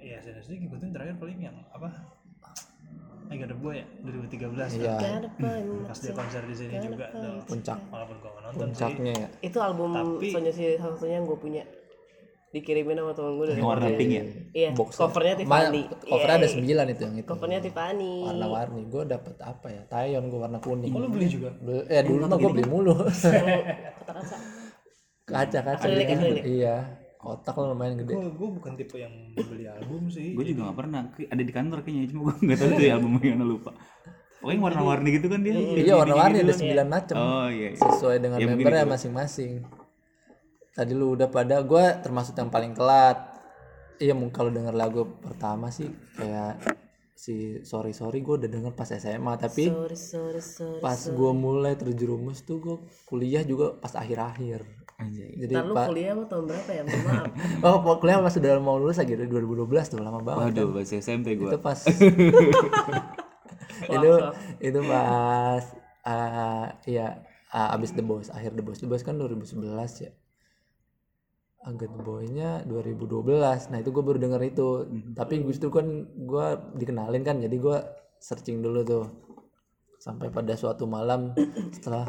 ya 0.00 0.16
SNSD 0.18 0.66
ngikutin 0.66 0.90
terakhir 0.90 1.14
paling 1.20 1.38
yang 1.38 1.56
apa? 1.70 1.88
I 3.30 3.38
Got 3.38 3.54
a 3.54 3.58
Boy 3.62 3.78
ya 3.78 3.86
2013 4.02 4.82
iya. 4.82 4.98
find 5.38 5.86
pas 5.86 5.98
dia 6.02 6.12
konser 6.18 6.42
di 6.50 6.54
sini 6.58 6.74
juga 6.82 7.06
tuh. 7.14 7.38
Puncak. 7.46 7.78
Walaupun 7.86 8.16
gue 8.18 8.26
nggak 8.26 8.42
nonton 8.42 8.58
sih. 8.58 8.62
Puncaknya 8.66 9.12
ya. 9.14 9.28
Itu 9.38 9.58
album 9.62 9.90
Tapi- 9.94 10.34
Sonya 10.34 10.50
sih 10.50 10.74
salah 10.82 10.98
satunya 10.98 11.22
yang 11.22 11.26
gue 11.30 11.38
punya. 11.38 11.62
Dikirimin 12.50 12.98
sama 12.98 13.14
temen 13.14 13.38
gue 13.38 13.46
dari 13.46 13.62
yang 13.62 13.70
warna 13.70 13.88
pink 13.94 14.10
ya? 14.10 14.24
Iya 14.50 14.68
box 14.74 14.98
covernya 14.98 15.34
Tiffany. 15.38 15.82
Covernya 15.86 16.36
ada 16.42 16.48
sembilan 16.50 16.86
itu 16.90 17.02
yang 17.06 17.16
itu. 17.22 17.28
Covernya 17.30 17.60
Tiffany. 17.62 18.12
Warna-warni. 18.26 18.82
Gue 18.90 19.02
dapet 19.06 19.36
apa 19.38 19.66
ya? 19.70 19.82
Taeyeon 19.86 20.26
gue 20.26 20.40
warna 20.42 20.58
kuning. 20.58 20.90
Oh 20.90 20.98
lu 20.98 21.08
beli 21.14 21.30
juga? 21.30 21.54
Bel- 21.62 21.86
eh 21.86 22.02
dulu 22.02 22.26
mah 22.26 22.34
gue 22.34 22.50
beli 22.50 22.66
mulu. 22.66 22.98
Kata 23.06 24.10
kaca 24.18 24.36
kaca 25.30 25.58
kaca 25.62 25.86
Akrilik, 25.86 26.06
akrilik. 26.10 26.42
iya 26.42 26.98
kotak 27.20 27.54
lo 27.60 27.76
lumayan 27.76 28.00
gede. 28.00 28.16
Gue 28.16 28.32
gue 28.32 28.48
bukan 28.56 28.72
tipe 28.80 28.96
yang 28.96 29.12
beli 29.36 29.68
album 29.68 30.08
sih. 30.08 30.32
Gue 30.32 30.44
juga 30.48 30.72
gak 30.72 30.78
pernah. 30.80 31.00
Ada 31.12 31.42
di 31.44 31.52
kantor 31.52 31.78
kayaknya 31.84 32.08
cuma 32.08 32.20
gue 32.32 32.34
nggak 32.48 32.58
tahu 32.58 32.70
tuh 32.72 32.84
ya 32.88 32.92
albumnya 32.96 33.30
mana 33.36 33.46
lupa. 33.46 33.70
Pokoknya 34.40 34.60
warna-warni 34.64 35.08
gitu 35.20 35.26
kan 35.28 35.40
dia. 35.44 35.52
Iya 35.52 35.94
warna-warni 36.00 36.38
ada 36.40 36.54
sembilan 36.56 36.86
macam. 36.88 37.14
Oh 37.20 37.48
iya, 37.52 37.76
iya. 37.76 37.78
sesuai 37.78 38.16
dengan 38.24 38.38
Ya, 38.40 38.46
membernya 38.48 38.88
masing-masing. 38.88 39.68
Tadi 40.72 40.92
lu 40.96 41.12
udah 41.12 41.28
pada 41.28 41.60
gue 41.60 41.84
termasuk 42.00 42.32
yang 42.40 42.48
paling 42.48 42.72
telat. 42.72 43.36
Iya 44.00 44.16
mungkin 44.16 44.32
kalau 44.32 44.48
denger 44.48 44.72
lagu 44.72 45.04
pertama 45.20 45.68
sih 45.68 45.92
kayak 46.16 46.56
si 47.20 47.60
sorry 47.68 47.92
sorry 47.92 48.24
gue 48.24 48.32
udah 48.32 48.48
denger 48.48 48.72
pas 48.72 48.88
SMA 48.88 49.36
tapi 49.36 49.68
sorry 49.68 49.92
sorry 49.92 50.40
sorry 50.40 50.80
pas 50.80 50.96
gue 50.96 51.32
mulai 51.36 51.76
terjerumus 51.76 52.48
tuh 52.48 52.56
gue 52.64 52.76
kuliah 53.04 53.44
juga 53.44 53.76
pas 53.76 53.92
akhir-akhir 53.92 54.79
Anjay. 55.00 55.32
jadi 55.32 55.52
Ntar 55.56 55.64
lu 55.64 55.74
kuliah 55.74 56.12
mau 56.12 56.28
tahun 56.28 56.44
berapa 56.44 56.70
ya? 56.76 56.82
Mohon 56.84 57.02
maaf. 57.08 57.32
Oh 57.88 57.96
kuliah 57.96 58.20
pas 58.20 58.36
udah 58.36 58.52
mau 58.60 58.76
lulus 58.76 59.00
lagi 59.00 59.16
2012 59.16 59.96
tuh 59.96 59.98
lama 60.04 60.20
banget 60.20 60.60
waduh 60.60 60.76
masih 60.76 61.00
SMP 61.00 61.40
gue 61.40 61.48
itu 61.48 61.58
pas. 61.58 61.80
Itu 63.96 64.12
itu 64.60 64.80
pas 64.84 65.64
ah 66.04 66.68
ya 66.84 67.24
ah, 67.52 67.76
abis 67.76 67.96
The 67.96 68.04
Boss 68.04 68.28
akhir 68.28 68.52
The 68.56 68.64
Boss 68.64 68.84
The 68.84 68.88
Boss 68.92 69.00
kan 69.00 69.16
2011 69.16 70.04
ya? 70.04 70.12
Agak 71.60 71.92
Boy-nya 71.92 72.64
2012 72.68 73.72
nah 73.72 73.78
itu 73.80 73.90
gue 73.92 74.04
baru 74.04 74.20
denger 74.20 74.40
itu. 74.44 74.68
Tapi 75.16 75.40
justru 75.48 75.72
kan 75.72 76.12
gue 76.12 76.46
dikenalin 76.76 77.24
kan 77.24 77.40
jadi 77.40 77.56
gue 77.56 77.76
searching 78.20 78.60
dulu 78.60 78.84
tuh. 78.84 79.04
Sampai 80.00 80.32
pada 80.32 80.56
suatu 80.56 80.88
malam 80.88 81.36
setelah 81.72 82.08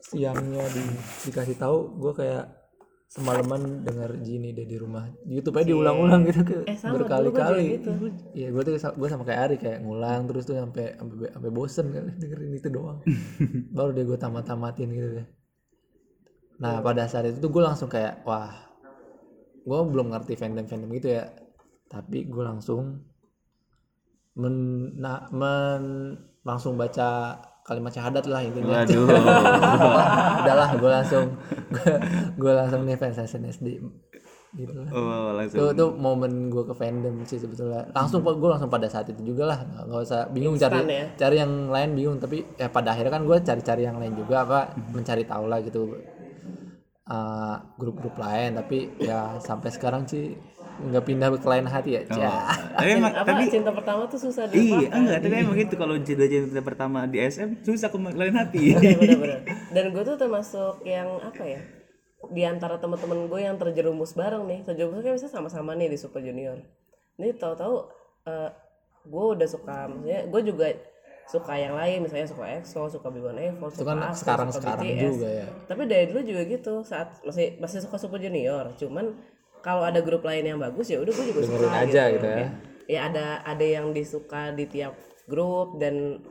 siangnya 0.00 0.64
di, 0.68 0.82
dikasih 1.24 1.56
tahu 1.56 1.76
gue 1.98 2.12
kayak 2.14 2.44
semalaman 3.08 3.82
denger 3.82 4.20
Gini 4.20 4.52
deh 4.52 4.64
di 4.64 4.76
rumah. 4.76 5.08
YouTube 5.24 5.56
aja 5.56 5.66
diulang-ulang 5.66 6.28
gitu 6.28 6.44
ke 6.44 6.56
Eh, 6.66 6.76
berkali-kali. 6.76 7.80
gitu. 7.80 7.90
iya 8.32 8.52
gue 8.52 8.62
tuh 8.62 8.76
gue 8.76 9.08
sama 9.08 9.24
kayak 9.24 9.40
Ari 9.42 9.56
kayak 9.56 9.78
ngulang 9.80 10.28
terus 10.28 10.44
tuh 10.44 10.54
sampai 10.54 10.92
sampai 10.94 11.32
sampai 11.32 11.50
bosen 11.50 11.86
kan 11.88 12.04
dengerin 12.14 12.52
itu 12.52 12.68
doang. 12.68 13.00
Baru 13.76 13.90
deh 13.90 14.04
gue 14.04 14.14
tamat-tamatin 14.14 14.88
gitu 14.92 15.08
deh. 15.18 15.26
Nah 16.58 16.78
pada 16.78 17.08
saat 17.08 17.26
itu 17.26 17.40
tuh 17.40 17.48
gue 17.48 17.62
langsung 17.64 17.88
kayak 17.88 18.20
wah 18.22 18.52
gue 19.62 19.78
belum 19.88 20.12
ngerti 20.12 20.36
fandom 20.36 20.64
fandom 20.64 20.92
gitu 20.92 21.16
ya. 21.16 21.32
Tapi 21.88 22.28
gue 22.28 22.44
langsung 22.44 23.08
men, 24.36 24.56
na- 24.94 25.26
men 25.32 25.82
langsung 26.44 26.76
baca 26.76 27.40
kalimat 27.68 27.92
syahadat 27.92 28.24
lah 28.24 28.40
intinya. 28.40 28.80
Waduh. 28.80 29.06
Udahlah 30.40 30.70
gue 30.80 30.90
langsung 30.90 31.24
gue 32.40 32.52
langsung 32.56 32.80
nih 32.88 32.96
fans 32.96 33.20
SNSD 33.20 33.84
gitu 34.56 34.72
lah. 34.72 34.90
Oh 34.96 35.28
langsung. 35.36 35.60
Itu 35.60 35.64
tuh 35.76 35.90
momen 35.92 36.48
gue 36.48 36.64
ke 36.64 36.72
fandom 36.72 37.20
sih 37.28 37.36
sebetulnya. 37.36 37.84
Langsung 37.92 38.24
gue 38.24 38.48
langsung 38.48 38.72
pada 38.72 38.88
saat 38.88 39.12
itu 39.12 39.20
juga 39.20 39.52
lah. 39.52 39.58
Nggak 39.60 39.84
nggak 39.92 40.00
usah 40.08 40.20
bingung 40.32 40.56
cari 40.56 40.80
ya. 40.88 41.06
cari 41.20 41.36
yang 41.36 41.68
lain 41.68 41.90
bingung. 41.92 42.16
Tapi 42.16 42.56
ya 42.56 42.72
pada 42.72 42.96
akhirnya 42.96 43.12
kan 43.20 43.22
gue 43.28 43.36
cari-cari 43.44 43.82
yang 43.84 44.00
lain 44.00 44.16
juga 44.16 44.48
apa 44.48 44.72
mencari 44.88 45.28
tahu 45.28 45.44
lah 45.44 45.60
gitu. 45.60 45.82
Uh, 47.04 47.56
grup-grup 47.76 48.16
lain. 48.16 48.56
Tapi 48.56 48.96
ya 49.04 49.36
sampai 49.36 49.68
sekarang 49.68 50.08
sih 50.08 50.32
nggak 50.78 51.04
pindah 51.04 51.28
ke 51.34 51.48
lain 51.48 51.66
hati 51.66 51.90
ya? 51.98 52.02
Cia. 52.06 52.32
tapi 52.78 52.90
emang 52.94 53.12
apa 53.12 53.26
tapi 53.26 53.42
cinta 53.50 53.70
pertama 53.74 54.06
tuh 54.06 54.20
susah 54.22 54.46
iya 54.54 54.54
dilupakan 54.54 54.94
enggak 54.94 55.18
tapi 55.26 55.34
emang 55.42 55.56
gitu. 55.58 55.74
Kalau 55.74 55.94
cinta 56.00 56.24
cinta 56.30 56.62
pertama 56.62 56.98
di 57.10 57.18
SM 57.18 57.50
susah 57.66 57.90
kembali 57.90 58.30
hati. 58.30 58.62
Bener-bener 58.78 59.40
dan 59.74 59.84
gue 59.90 60.02
tuh 60.06 60.16
termasuk 60.16 60.86
yang 60.86 61.18
apa 61.18 61.42
ya? 61.42 61.60
Di 62.30 62.42
antara 62.46 62.78
teman-teman 62.78 63.26
gue 63.26 63.40
yang 63.42 63.56
terjerumus 63.58 64.14
bareng 64.14 64.46
nih 64.46 64.60
terjerumus 64.62 65.02
kan 65.02 65.12
bisa 65.18 65.28
sama-sama 65.30 65.74
nih 65.74 65.90
di 65.90 65.98
Super 65.98 66.22
Junior. 66.22 66.62
Ini 67.18 67.34
tahu-tahu 67.34 67.74
eh, 68.30 68.50
gue 69.08 69.24
udah 69.34 69.48
suka 69.50 69.90
maksudnya 69.90 70.20
gue 70.30 70.42
juga 70.46 70.66
suka 71.28 71.54
yang 71.60 71.76
lain. 71.76 72.02
Misalnya 72.02 72.26
suka 72.26 72.44
EXO 72.48 72.88
suka 72.88 73.08
Big 73.12 73.22
One 73.22 73.40
Evo 73.42 73.68
itu 73.68 73.84
suka 73.84 73.92
kan 73.92 74.14
sekarang 74.16 74.48
suka 74.48 74.62
sekarang 74.64 74.84
BTS. 74.88 75.02
juga 75.04 75.28
ya. 75.28 75.46
Tapi 75.68 75.82
dari 75.84 76.04
dulu 76.08 76.20
juga 76.24 76.42
gitu 76.48 76.74
saat 76.82 77.08
masih 77.22 77.60
masih 77.60 77.84
suka 77.84 77.96
Super 78.00 78.18
Junior. 78.18 78.72
Cuman 78.80 79.12
kalau 79.60 79.82
ada 79.84 80.00
grup 80.00 80.22
lain 80.24 80.44
yang 80.44 80.58
bagus 80.58 80.88
ya 80.90 80.98
udah 81.02 81.12
gue 81.12 81.26
juga 81.30 81.40
Dengerin 81.44 81.62
suka 81.62 81.78
aja 81.82 82.02
gitu. 82.14 82.26
ya. 82.26 82.38
ya 82.38 82.48
ya 82.88 83.00
ada 83.12 83.26
ada 83.44 83.66
yang 83.66 83.92
disuka 83.92 84.50
di 84.56 84.64
tiap 84.64 84.96
grup 85.28 85.76
dan 85.76 86.24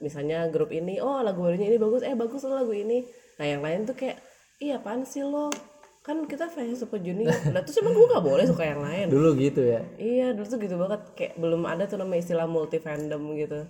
misalnya 0.00 0.48
grup 0.48 0.72
ini 0.72 0.96
oh 0.98 1.20
lagu 1.20 1.44
barunya 1.44 1.68
ini 1.68 1.76
bagus 1.76 2.00
eh 2.02 2.16
bagus 2.16 2.42
loh 2.48 2.64
lagu 2.64 2.72
ini. 2.72 3.04
Nah 3.36 3.46
yang 3.46 3.60
lain 3.60 3.84
tuh 3.84 3.94
kayak 3.94 4.18
iya 4.58 4.80
apaan 4.80 5.04
sih 5.04 5.22
lo? 5.22 5.52
Kan 6.00 6.24
kita 6.24 6.48
fans 6.48 6.80
Super 6.80 7.04
Junior 7.04 7.28
lah 7.52 7.60
terus 7.60 7.76
emang 7.84 7.92
gue 7.92 8.08
gak 8.08 8.24
boleh 8.24 8.44
suka 8.48 8.64
yang 8.64 8.80
lain. 8.80 9.12
Dulu 9.12 9.36
gitu 9.36 9.60
ya. 9.60 9.84
Iya 10.00 10.32
dulu 10.32 10.46
tuh 10.48 10.58
gitu 10.64 10.74
banget. 10.80 11.00
Kayak 11.12 11.32
belum 11.36 11.62
ada 11.68 11.84
tuh 11.84 12.00
namanya 12.00 12.24
istilah 12.24 12.48
multi 12.48 12.80
fandom 12.80 13.20
gitu 13.36 13.68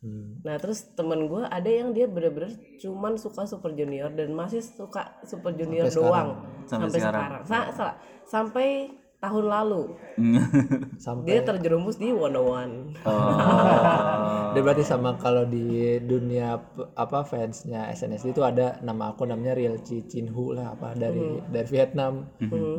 Hmm. 0.00 0.40
nah 0.40 0.56
terus 0.56 0.96
temen 0.96 1.28
gue 1.28 1.44
ada 1.44 1.68
yang 1.68 1.92
dia 1.92 2.08
bener-bener 2.08 2.56
cuman 2.80 3.20
suka 3.20 3.44
Super 3.44 3.76
Junior 3.76 4.08
dan 4.08 4.32
masih 4.32 4.64
suka 4.64 5.20
Super 5.28 5.52
Junior 5.52 5.92
doang. 5.92 6.40
Sampai 6.64 6.88
sampai, 6.88 7.00
sekarang. 7.04 7.20
sekarang, 7.20 7.42
Sa- 7.44 7.70
sa- 7.76 7.96
sampai 8.24 8.68
tahun 9.20 9.44
lalu. 9.52 9.82
Sampai 10.96 11.28
dia 11.36 11.44
terjerumus 11.44 12.00
di 12.00 12.08
One 12.08 12.40
One. 12.40 12.74
Oh. 13.04 13.12
Dia 14.50 14.66
berarti 14.66 14.82
sama 14.82 15.14
kalau 15.14 15.46
di 15.46 15.94
dunia 16.02 16.58
apa 16.98 17.22
fansnya 17.22 17.86
SNSD 17.94 18.34
itu 18.34 18.42
ada 18.42 18.82
nama 18.82 19.14
aku 19.14 19.22
namanya 19.22 19.54
Real 19.54 19.78
Chi 19.78 20.02
Chin 20.10 20.26
Hu 20.26 20.56
lah 20.56 20.74
apa 20.74 20.96
dari 20.98 21.38
dari 21.46 21.68
Vietnam. 21.70 22.26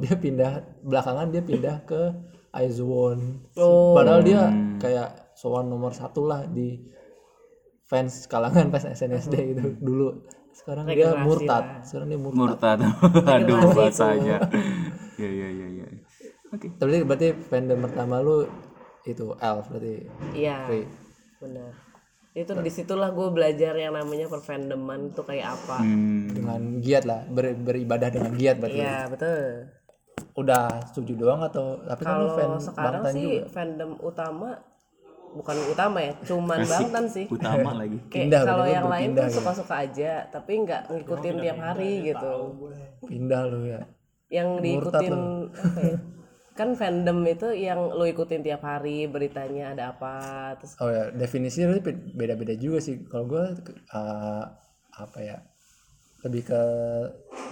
Dia 0.03 0.19
pindah 0.19 0.83
belakangan 0.83 1.31
dia 1.31 1.39
pindah 1.39 1.87
ke 1.87 2.01
Aizwon. 2.51 3.47
Padahal 3.95 4.19
dia 4.19 4.51
kayak 4.83 5.31
sowan 5.31 5.71
nomor 5.71 5.95
satu 5.95 6.27
lah 6.27 6.43
di 6.43 6.75
fans 7.91 8.23
kalangan 8.31 8.71
fans 8.71 8.87
SNSD 8.95 9.59
itu 9.59 9.75
dulu. 9.83 10.23
Sekarang 10.55 10.87
dia 10.87 11.11
murtad. 11.19 11.63
lah. 11.63 11.83
sekarang 11.83 12.07
dia 12.07 12.19
murtad. 12.19 12.39
Murtad. 12.39 12.79
Aduh 13.35 13.59
bahasanya. 13.75 14.37
Ya 15.19 15.27
ya 15.27 15.47
ya 15.51 15.67
ya 15.67 15.85
oke. 16.55 16.67
Tapi 16.79 17.03
berarti 17.03 17.35
fandom 17.35 17.83
pertama 17.83 18.23
lu 18.23 18.47
itu 19.03 19.35
Elf 19.35 19.67
berarti? 19.67 20.07
Iya. 20.31 20.71
Benar. 21.43 21.71
Itu 22.31 22.55
di 22.63 22.71
situlah 22.71 23.11
gue 23.11 23.27
belajar 23.27 23.75
yang 23.75 23.91
namanya 23.91 24.31
perfandoman 24.31 25.11
itu 25.11 25.19
kayak 25.27 25.51
apa. 25.51 25.83
Hmm, 25.83 26.31
dengan 26.31 26.79
giat 26.79 27.03
lah. 27.03 27.27
Ber- 27.27 27.59
beribadah 27.59 28.07
dengan 28.07 28.31
giat 28.39 28.55
berarti. 28.55 28.79
Iya 28.79 28.97
betul. 29.11 29.43
Udah 30.39 30.79
setuju 30.87 31.19
doang 31.19 31.43
atau 31.43 31.83
tapi 31.83 32.07
kan 32.07 32.23
lu 32.23 32.27
fan 32.31 32.47
kalau 32.47 32.59
sekarang 32.63 33.03
sih 33.11 33.43
juga. 33.43 33.51
fandom 33.51 33.91
utama 33.99 34.70
bukan 35.31 35.55
utama 35.71 35.97
ya 36.03 36.13
cuman 36.27 36.59
Bangtan 36.67 37.05
sih. 37.07 37.25
utama 37.31 37.71
lagi. 37.81 37.97
Kayak 38.11 38.25
Pindah, 38.27 38.41
kalau 38.43 38.65
yang 38.67 38.87
lain 38.91 39.09
tuh 39.15 39.25
gitu. 39.27 39.35
suka-suka 39.39 39.75
aja 39.87 40.11
tapi 40.27 40.51
nggak 40.67 40.81
ngikutin 40.91 41.35
tiap 41.39 41.57
hari 41.59 41.91
gitu. 42.11 42.31
pindah 43.07 43.41
lu 43.47 43.59
ya. 43.67 43.81
Yang 44.31 44.47
diikutin 44.63 45.15
apa 45.51 45.79
ya? 45.83 45.97
Kan 46.51 46.75
fandom 46.75 47.23
itu 47.25 47.47
yang 47.55 47.79
lo 47.95 48.03
ikutin 48.03 48.43
tiap 48.43 48.61
hari 48.67 49.07
beritanya 49.07 49.71
ada 49.71 49.83
apa 49.95 50.13
terus 50.59 50.75
oh 50.83 50.91
ya 50.91 51.09
definisinya 51.15 51.79
beda-beda 52.15 52.53
juga 52.59 52.83
sih. 52.83 53.01
Kalau 53.07 53.25
gue 53.31 53.45
apa 54.91 55.19
ya 55.23 55.39
lebih 56.27 56.43
ke 56.51 56.61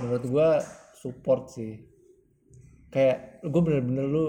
menurut 0.04 0.24
gue 0.28 0.50
support 1.00 1.48
sih. 1.50 1.80
Kayak 2.92 3.40
gue 3.46 3.62
bener-bener 3.64 4.06
lu 4.06 4.26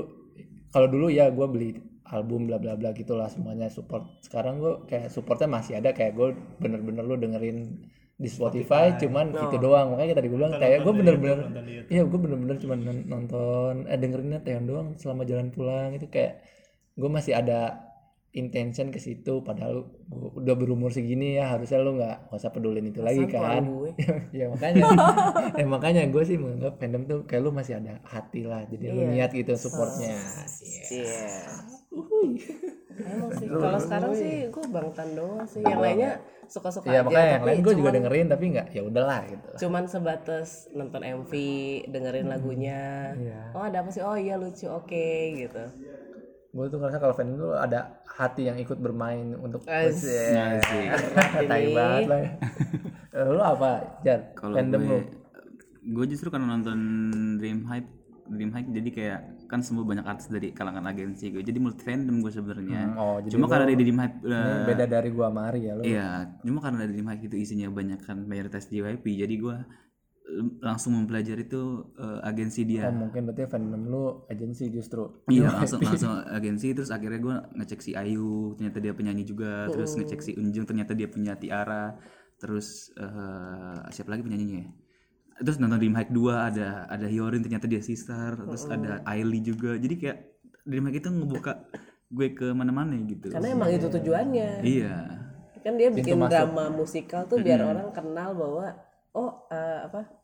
kalau 0.71 0.87
dulu 0.87 1.11
ya 1.11 1.29
gue 1.35 1.47
beli 1.51 1.90
album 2.17 2.41
bla 2.49 2.57
bla 2.63 2.75
bla 2.81 2.91
gitulah 3.01 3.29
semuanya 3.35 3.67
support. 3.77 4.03
Sekarang 4.27 4.55
gue 4.63 4.73
kayak 4.91 5.09
supportnya 5.15 5.49
masih 5.57 5.73
ada 5.81 5.91
kayak 5.99 6.13
gue 6.19 6.29
bener-bener 6.63 7.05
lu 7.07 7.17
dengerin 7.25 7.59
di 8.23 8.29
Spotify 8.29 8.85
cuman 9.01 9.27
itu 9.45 9.57
doang. 9.65 9.87
Makanya 9.95 10.15
tadi 10.19 10.29
gue 10.31 10.39
bilang 10.43 10.57
kayak 10.61 10.79
gue 10.85 10.93
bener-bener 11.01 11.39
iya 11.93 12.03
gue 12.07 12.19
bener-bener 12.25 12.57
cuma 12.63 12.75
non- 12.79 13.07
nonton 13.13 13.75
eh 13.91 13.99
dengerinnya 14.03 14.39
Taeyeon 14.45 14.65
doang 14.71 14.89
selama 15.01 15.23
jalan 15.31 15.49
pulang 15.55 15.91
itu 15.99 16.07
kayak 16.15 16.33
gue 17.01 17.11
masih 17.11 17.33
ada 17.41 17.55
intention 18.31 18.89
ke 18.89 18.97
situ 18.97 19.43
padahal 19.43 19.91
gua 20.07 20.31
udah 20.37 20.55
berumur 20.55 20.89
segini 20.89 21.35
ya 21.35 21.51
harusnya 21.51 21.79
lu 21.79 21.99
nggak 21.99 22.31
nggak 22.31 22.39
usah 22.39 22.51
pedulin 22.51 22.87
itu 22.87 23.03
lagi 23.03 23.27
kan 23.27 23.59
gue. 23.61 23.91
ya 24.39 24.47
makanya 24.47 24.83
ya 25.59 25.67
makanya 25.67 26.03
gue 26.07 26.23
sih 26.23 26.39
menganggap 26.39 26.79
fandom 26.79 27.03
tuh 27.05 27.19
kayak 27.27 27.43
lu 27.43 27.51
masih 27.51 27.77
ada 27.77 27.99
hati 28.05 28.47
lah 28.47 28.63
jadi 28.65 28.85
lu 28.89 29.03
niat 29.09 29.31
gitu 29.31 29.51
supportnya 29.57 30.15
Iya. 30.91 31.43
Emang 33.01 33.31
sih. 33.33 33.47
Kalau 33.49 33.79
sekarang 33.81 34.13
sih 34.13 34.33
gue 34.47 34.65
bangtan 34.69 35.09
doang 35.15 35.43
sih. 35.45 35.63
Yang 35.63 35.81
lainnya 35.81 36.13
suka-suka 36.47 36.87
ya 36.87 37.01
aja. 37.01 37.07
makanya 37.07 37.31
yang 37.33 37.45
lain 37.47 37.59
gue 37.63 37.75
juga 37.79 37.91
dengerin 37.95 38.27
tapi 38.27 38.45
nggak 38.51 38.67
ya 38.75 38.83
udahlah 38.83 39.23
gitu 39.23 39.49
cuman 39.63 39.87
sebatas 39.87 40.67
nonton 40.75 40.99
MV 40.99 41.31
dengerin 41.87 42.27
lagunya 42.27 43.15
Iya. 43.15 43.55
oh 43.55 43.63
ada 43.63 43.87
apa 43.87 43.95
sih 43.95 44.03
oh 44.03 44.19
iya 44.19 44.35
lucu 44.35 44.67
oke 44.67 45.07
gitu 45.39 45.63
gue 46.51 46.67
tuh 46.67 46.79
ngerasa 46.83 46.99
kalau 46.99 47.15
fandom 47.15 47.37
tuh 47.39 47.53
ada 47.55 48.03
hati 48.19 48.51
yang 48.51 48.59
ikut 48.59 48.79
bermain 48.83 49.39
untuk. 49.39 49.63
Asik. 49.71 50.87
tai 51.47 51.71
banget 51.71 52.03
lah 52.11 52.21
ya. 52.21 52.31
Eh, 53.11 53.27
lu 53.27 53.43
apa 53.43 53.99
Jar 54.07 54.35
Kalau 54.39 54.55
fandom 54.55 54.83
lu 54.83 54.89
gue, 54.91 55.01
gue 55.95 56.05
justru 56.15 56.31
karena 56.31 56.47
nonton 56.55 56.79
Dream 57.43 57.67
Hype, 57.67 57.91
Dream 58.31 58.51
Hype 58.55 58.71
jadi 58.71 58.89
kayak 58.95 59.21
kan 59.51 59.67
semua 59.67 59.83
banyak 59.83 60.07
artis 60.07 60.31
dari 60.31 60.55
kalangan 60.55 60.87
agensi 60.87 61.35
gue, 61.35 61.43
jadi 61.43 61.59
multi 61.59 61.83
fandom 61.83 62.23
gue 62.23 62.31
sebenarnya. 62.31 62.95
oh, 62.95 63.19
jadi 63.19 63.35
Cuma 63.35 63.51
karena 63.51 63.67
di 63.67 63.77
Dream 63.83 63.99
Hype, 63.99 64.17
eh, 64.23 64.63
beda 64.63 64.85
dari 64.87 65.11
gua 65.11 65.29
Mari 65.35 65.61
ya 65.67 65.73
lu 65.75 65.83
iya, 65.83 66.31
cuma 66.47 66.63
karena 66.63 66.87
di 66.87 66.95
Dream 66.95 67.09
Hype 67.11 67.25
itu 67.27 67.37
isinya 67.43 67.67
banyak 67.67 67.99
kan 68.07 68.23
mayoritas 68.31 68.71
JYP, 68.71 69.03
jadi 69.27 69.35
gue 69.35 69.57
langsung 70.63 70.95
mempelajari 70.95 71.51
tuh 71.51 71.91
eh, 71.99 72.21
agensi 72.23 72.63
dia. 72.63 72.87
Oh, 72.89 72.95
mungkin 72.95 73.27
berarti 73.27 73.51
fandom 73.51 73.83
lu 73.91 74.05
agensi 74.31 74.71
justru. 74.71 75.27
Iya 75.27 75.51
langsung 75.51 75.81
langsung 75.83 76.13
agensi 76.23 76.73
terus 76.73 76.91
akhirnya 76.95 77.21
gue 77.21 77.37
ngecek 77.59 77.81
si 77.83 77.93
Ayu 77.99 78.55
ternyata 78.55 78.79
dia 78.79 78.93
penyanyi 78.95 79.27
juga 79.27 79.67
terus 79.69 79.99
ngecek 79.99 80.21
si 80.23 80.33
Unjung 80.39 80.65
ternyata 80.65 80.95
dia 80.95 81.11
punya 81.11 81.35
Tiara 81.35 81.99
terus 82.39 82.95
eh, 82.97 83.79
siapa 83.91 84.15
lagi 84.15 84.25
penyanyinya 84.25 84.59
ya? 84.65 84.71
terus 85.41 85.57
nonton 85.57 85.81
Dream 85.81 85.97
Hike 85.97 86.13
2 86.13 86.21
ada 86.53 86.69
ada 86.85 87.07
Hyorin 87.09 87.41
ternyata 87.41 87.65
dia 87.65 87.81
sister 87.81 88.37
terus 88.37 88.69
ada 88.69 89.01
Ailey 89.09 89.41
juga. 89.41 89.75
Jadi 89.81 89.95
kayak 89.97 90.19
Dream 90.69 90.85
Hike 90.89 91.01
itu 91.01 91.11
ngebuka 91.11 91.53
gue 92.11 92.29
ke 92.37 92.47
mana-mana 92.53 92.95
gitu. 93.09 93.33
Karena 93.33 93.57
emang 93.57 93.71
itu 93.73 93.89
tujuannya. 93.89 94.61
Iya. 94.61 94.95
Kan 95.61 95.77
dia 95.77 95.89
bikin 95.93 96.17
drama 96.17 96.73
musikal 96.73 97.25
tuh 97.29 97.41
biar 97.41 97.61
orang 97.65 97.93
kenal 97.93 98.33
bahwa 98.37 98.77
oh 99.17 99.45
eh, 99.51 99.81
apa 99.89 100.20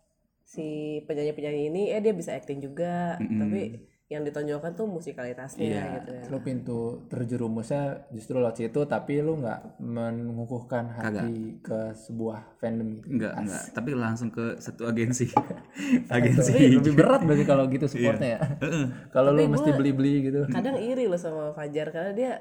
si 0.46 1.02
penyanyi 1.10 1.34
penyanyi 1.34 1.62
ini 1.74 1.82
eh 1.90 1.98
dia 1.98 2.14
bisa 2.14 2.32
acting 2.38 2.62
juga. 2.62 3.18
Tapi 3.18 3.82
yang 4.06 4.22
ditonjolkan 4.22 4.78
tuh 4.78 4.86
musikalitasnya 4.86 5.98
gitu 5.98 6.10
ya. 6.14 6.22
Lu 6.30 6.38
pintu 6.38 7.02
terjerumusnya 7.10 8.06
justru 8.14 8.38
lewat 8.38 8.62
situ 8.62 8.86
tapi 8.86 9.18
lu 9.18 9.42
nggak 9.42 9.82
mengukuhkan 9.82 10.94
hati 10.94 11.58
ke 11.58 11.90
sebuah 12.06 12.54
fandom 12.62 13.02
gitu. 13.02 13.18
Enggak 13.18 13.34
enggak 13.34 13.62
tapi 13.74 13.90
langsung 13.98 14.30
ke 14.30 14.62
satu 14.62 14.86
agensi. 14.86 15.26
Agensi. 16.14 16.54
Tapi 16.54 16.78
lebih 16.78 16.94
berat 16.94 17.26
berarti 17.26 17.44
kalau 17.44 17.66
gitu 17.66 17.90
supportnya 17.90 18.38
ya. 18.38 18.40
Kalau 19.10 19.34
lu 19.34 19.42
mesti 19.50 19.74
beli-beli 19.74 20.30
gitu. 20.30 20.46
kadang 20.54 20.78
iri 20.78 21.10
loh 21.10 21.18
sama 21.18 21.50
Fajar 21.50 21.90
karena 21.90 22.12
dia 22.14 22.32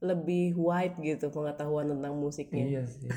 lebih 0.00 0.56
wide 0.56 0.96
gitu 1.04 1.28
pengetahuan 1.28 1.92
tentang 1.92 2.16
musiknya. 2.16 2.64
Iya 2.64 2.82
sih 2.88 3.12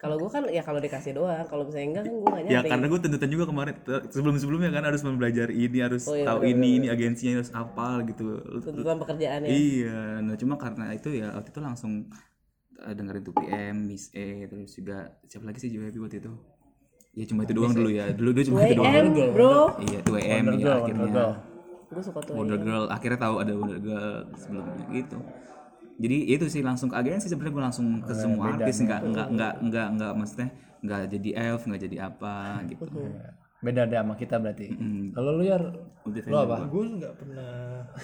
kalau 0.00 0.16
gue 0.16 0.30
kan 0.32 0.48
ya 0.48 0.64
kalau 0.64 0.80
dikasih 0.80 1.12
doang 1.12 1.44
kalau 1.44 1.68
misalnya 1.68 1.86
enggak 1.92 2.04
kan 2.08 2.14
gue 2.16 2.24
gak 2.24 2.40
Ya 2.40 2.50
nyari 2.56 2.68
karena 2.72 2.86
gue 2.88 3.00
tuntutan 3.04 3.28
juga 3.28 3.44
kemarin 3.52 3.74
sebelum 4.08 4.34
sebelumnya 4.40 4.70
kan 4.72 4.84
harus 4.88 5.02
mempelajari 5.04 5.54
ini 5.54 5.78
harus 5.84 6.08
tahu 6.08 6.40
ini 6.42 6.68
ini 6.80 6.86
agensinya 6.88 7.36
harus 7.36 7.52
apal 7.52 8.00
gitu. 8.08 8.40
tuntutan 8.64 8.96
pekerjaannya 8.96 9.48
Iya, 9.52 10.24
nah 10.24 10.34
cuma 10.40 10.56
karena 10.56 10.96
itu 10.96 11.12
ya 11.12 11.36
waktu 11.36 11.52
itu 11.52 11.60
langsung 11.60 11.92
eh, 12.80 12.94
dengerin 12.96 13.24
2PM, 13.28 13.76
Miss 13.84 14.08
E, 14.16 14.48
terus 14.48 14.72
juga 14.72 15.20
siapa 15.28 15.44
lagi 15.44 15.60
sih 15.60 15.68
JYP 15.68 16.00
waktu 16.00 16.24
itu? 16.24 16.32
Ya 17.12 17.24
cuma 17.28 17.44
itu 17.44 17.52
doang 17.52 17.76
dulu 17.76 17.90
ya. 17.92 18.08
Dulu 18.16 18.30
dulu 18.32 18.44
cuma 18.48 18.58
itu 18.64 18.74
doang. 18.80 18.94
WM 19.12 19.30
bro 19.36 19.54
Iya, 19.84 19.98
2M 20.00 20.44
ya 20.56 20.72
akhirnya. 20.80 21.26
gue 21.90 21.98
suka 22.06 22.22
tuh 22.22 22.38
Wonder 22.38 22.54
Girl 22.62 22.86
akhirnya 22.86 23.18
tahu 23.18 23.34
ada 23.42 23.52
Wonder 23.52 23.80
Girl 23.82 24.30
sebelumnya 24.38 24.78
gitu. 24.94 25.18
Jadi 26.00 26.16
itu 26.32 26.44
sih 26.48 26.64
langsung 26.64 26.88
ke 26.88 26.96
agensi 26.96 27.28
sebenarnya 27.28 27.52
gue 27.52 27.64
langsung 27.68 27.86
ke 28.00 28.12
semua 28.16 28.56
artis 28.56 28.80
nggak 28.80 29.00
nggak 29.04 29.28
nggak 29.36 29.54
nggak 29.68 29.86
nggak 30.00 30.12
maksudnya 30.16 30.48
nggak 30.80 31.00
jadi 31.12 31.30
elf 31.52 31.62
nggak 31.68 31.82
jadi 31.84 31.96
apa 32.08 32.34
gitu. 32.72 32.88
beda 33.60 33.84
deh 33.84 34.00
sama 34.00 34.16
kita 34.16 34.40
berarti. 34.40 34.72
Kalau 35.12 35.36
lu 35.36 35.44
ya 35.44 35.60
lu 35.60 36.36
apa? 36.40 36.64
gue 36.64 36.84
nggak 36.96 37.14
pernah 37.20 37.52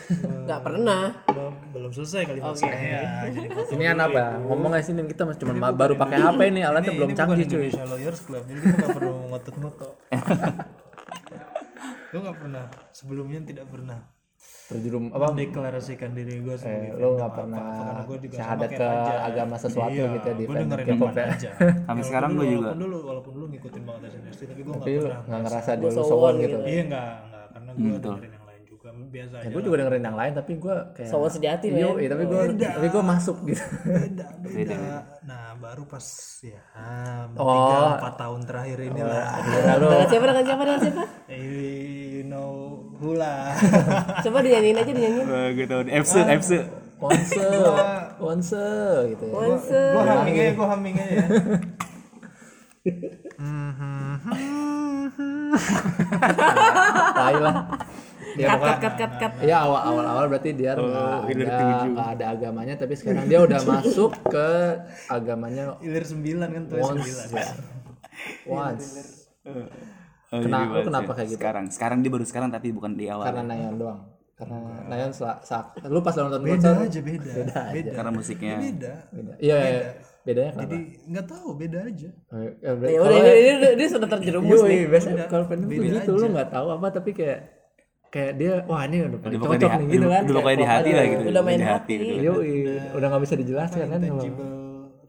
nggak 0.44 0.60
pernah. 0.60 1.02
belum 1.32 1.52
belum 1.72 1.90
selesai 1.96 2.28
kali 2.28 2.40
maksudnya. 2.44 3.00
Jadi 3.32 3.48
ini 3.72 3.84
apa? 3.88 4.24
ngomong 4.44 4.76
aja 4.76 4.92
sini 4.92 5.08
kita 5.08 5.24
masih 5.24 5.40
cuma 5.48 5.56
ma- 5.56 5.72
baru 5.72 5.96
pakai 5.96 6.20
HP 6.20 6.40
nih 6.52 6.62
alatnya 6.68 6.92
belum 6.92 7.08
ini 7.08 7.16
canggih 7.16 7.46
cuy. 7.48 7.72
Indonesia 7.72 7.84
Lawyers 7.88 8.20
Club 8.28 8.42
jadi 8.44 8.58
kita 8.60 8.76
nggak 8.76 8.92
perlu 9.00 9.12
ngotot-ngotot. 9.32 9.94
Gue 12.12 12.20
nggak 12.20 12.36
pernah. 12.36 12.64
Sebelumnya 12.92 13.40
tidak 13.48 13.66
pernah 13.72 13.98
terjerum 14.66 15.04
apa? 15.08 15.30
Mendeklarasikan 15.30 16.10
diri 16.10 16.34
gue 16.38 16.54
sebagai 16.54 16.90
lu 16.92 16.98
fandom 16.98 17.12
nggak 17.12 17.24
apa, 17.24 17.36
pernah 17.36 17.60
karena 17.62 18.02
gue 18.02 18.18
juga 18.20 18.34
syahadat 18.34 18.70
ke 18.72 18.82
Fajar. 18.82 19.18
agama 19.24 19.54
sesuatu 19.56 19.94
iya, 19.96 20.06
gitu 20.12 20.26
ya 20.26 20.34
di 20.34 20.44
gue 20.44 20.54
dengerin 20.56 20.86
K-pop 20.88 21.12
ya. 21.12 21.24
Aja 21.28 21.50
Sampai 21.86 22.04
sekarang 22.04 22.30
gue 22.32 22.46
juga. 22.48 22.58
walaupun 22.66 22.80
dulu 22.80 22.96
walaupun 23.00 23.32
dulu 23.32 23.46
ngikutin 23.48 23.82
banget 23.84 24.02
SNSD 24.08 24.42
tapi 24.44 24.60
gue 24.60 24.66
nggak 24.66 24.80
tapi 24.80 24.90
lu 24.92 25.02
pernah 25.02 25.20
nggak 25.22 25.40
ngerasa 25.40 25.70
Gua 25.70 25.80
dulu 25.80 25.90
sowon 25.92 26.08
sowon 26.08 26.34
gitu. 26.36 26.42
gitu 26.42 26.58
iya 26.66 26.82
nggak 26.84 27.06
nggak. 27.22 27.46
Karena 27.46 27.70
gue 27.72 27.86
dengerin 27.96 28.32
yang 28.32 28.44
lain 28.44 28.62
juga. 28.66 28.88
Biasa 29.06 29.34
aja 29.36 29.44
ya 29.44 29.48
gue 29.48 29.62
juga 29.62 29.76
dengerin 29.76 30.04
yang 30.04 30.16
lain 30.16 30.32
tapi 30.34 30.52
gue 30.56 30.74
kayak 30.92 31.08
Sowon 31.08 31.30
sejati 31.30 31.66
Iya, 31.68 31.88
iya, 31.96 32.08
tapi 32.08 32.24
gue 32.24 32.40
tapi 32.58 32.86
gue 32.88 33.02
masuk 33.04 33.36
gitu. 33.44 33.62
Beda 33.84 34.26
beda. 34.42 34.76
Nah 35.22 35.42
baru 35.56 35.82
pas 35.84 36.06
ya 36.42 36.58
Oh. 37.36 37.46
tiga 37.46 37.78
empat 37.96 38.14
tahun 38.16 38.40
terakhir 38.42 38.78
ini 38.80 39.00
lah 39.00 39.24
dengan 39.78 40.06
siapa 40.06 40.24
dengan 40.26 40.44
siapa 40.44 40.62
dengan 40.64 40.80
siapa 40.80 41.02
Eh, 42.96 43.14
lah 43.16 43.52
coba 44.24 44.38
dinyanyiin 44.40 44.76
aja 44.80 44.92
dinyanyiin. 44.92 45.26
Gue 45.56 45.66
tau 45.68 45.80
Epsu 45.84 46.20
Epsu 46.24 46.58
Once 46.96 47.36
Once 48.32 48.56
gitu 49.12 49.24
ya. 49.28 49.32
Once 49.36 49.68
gue 49.68 50.02
humming 50.08 50.36
aja. 50.40 50.52
gue 50.56 50.66
humming 50.66 50.96
aja. 50.96 51.16
Ya. 52.86 52.94
tai 57.18 57.34
lah 57.42 57.66
ya 58.38 58.46
kat 58.46 58.58
pokoknya 58.60 58.78
kat 58.78 58.94
kat 58.94 59.12
kat 59.18 59.32
Iya 59.42 59.56
awal 59.64 59.80
awal 59.90 60.04
awal 60.06 60.24
berarti 60.30 60.50
dia 60.54 60.78
nggak 60.78 61.26
ada 61.26 61.66
nggak 61.90 62.08
ada 62.14 62.24
agamanya 62.36 62.74
tapi 62.78 62.94
sekarang 62.94 63.26
dia 63.26 63.42
udah 63.42 63.58
masuk 63.64 64.14
ke 64.30 64.50
agamanya 65.10 65.74
ilir 65.82 66.04
sembilan 66.06 66.48
kan 66.52 66.62
tuh 66.70 66.78
once. 66.78 67.02
sembilan. 67.02 67.26
Ya. 67.34 67.48
once 68.46 68.86
Oh, 70.26 70.42
Kenapa- 70.42 70.66
jadi 70.68 70.74
lu 70.74 70.86
kenapa 70.90 71.10
kayak 71.12 71.28
gitu? 71.28 71.38
Sekarang, 71.38 71.64
sekarang 71.70 71.98
dia 72.02 72.10
baru 72.10 72.24
sekarang 72.26 72.48
tapi 72.50 72.68
bukan 72.70 72.92
di 72.92 73.06
awal. 73.06 73.24
karena 73.24 73.42
Nayon 73.46 73.74
doang 73.76 74.00
karena 74.34 74.58
Nayon 74.84 75.10
sa- 75.10 75.40
sa- 75.40 75.70
lu 75.86 76.02
pas 76.02 76.12
nonton 76.12 76.42
beda 76.42 76.52
konser 76.52 76.76
aja 76.82 77.00
beda 77.00 77.32
beda 77.72 77.90
Karena 77.94 78.10
musiknya. 78.10 78.56
beda 78.58 78.92
beda 79.08 79.32
iya 79.38 79.56
iya. 79.56 79.82
bedanya 80.20 80.50
kenapa 80.52 80.66
jadi 80.66 80.78
nggak 81.06 81.26
tahu 81.26 81.48
beda 81.54 81.78
aja 81.80 82.10
ya, 82.10 82.70
berarti- 82.74 82.92
ya 82.92 82.98
udah 82.98 83.08
kalau- 83.08 83.22
ini, 83.22 83.32
ini, 83.48 83.68
ini 83.72 83.84
sudah 83.86 84.08
terjerumus 84.10 84.60
nih 84.60 84.80
biasa 84.84 85.08
kalau 85.24 85.44
fandom 85.46 85.68
tuh 85.70 85.84
gitu 85.86 86.10
lu 86.12 86.26
nggak 86.28 86.50
tahu 86.50 86.66
apa 86.68 86.86
tapi 86.90 87.10
kayak 87.14 87.38
kayak 88.06 88.32
dia 88.34 88.52
wah 88.66 88.82
ini 88.82 88.96
udah 89.02 89.18
paling 89.18 89.40
cocok 89.40 89.56
di, 89.56 89.76
nih 89.78 89.86
gitu 89.88 90.06
kan 90.06 90.22
udah 90.22 90.34
pokoknya 90.36 90.58
di 90.58 90.66
hati 90.66 90.90
lah 90.90 91.04
gitu. 91.06 91.22
udah 91.26 91.42
main 91.42 91.58
di 91.58 91.66
hati. 91.66 91.94
gitu. 91.96 92.14
Yoi, 92.22 92.54
udah 92.92 93.06
nggak 93.08 93.22
bisa 93.22 93.34
dijelaskan 93.38 93.86
kan 93.88 94.00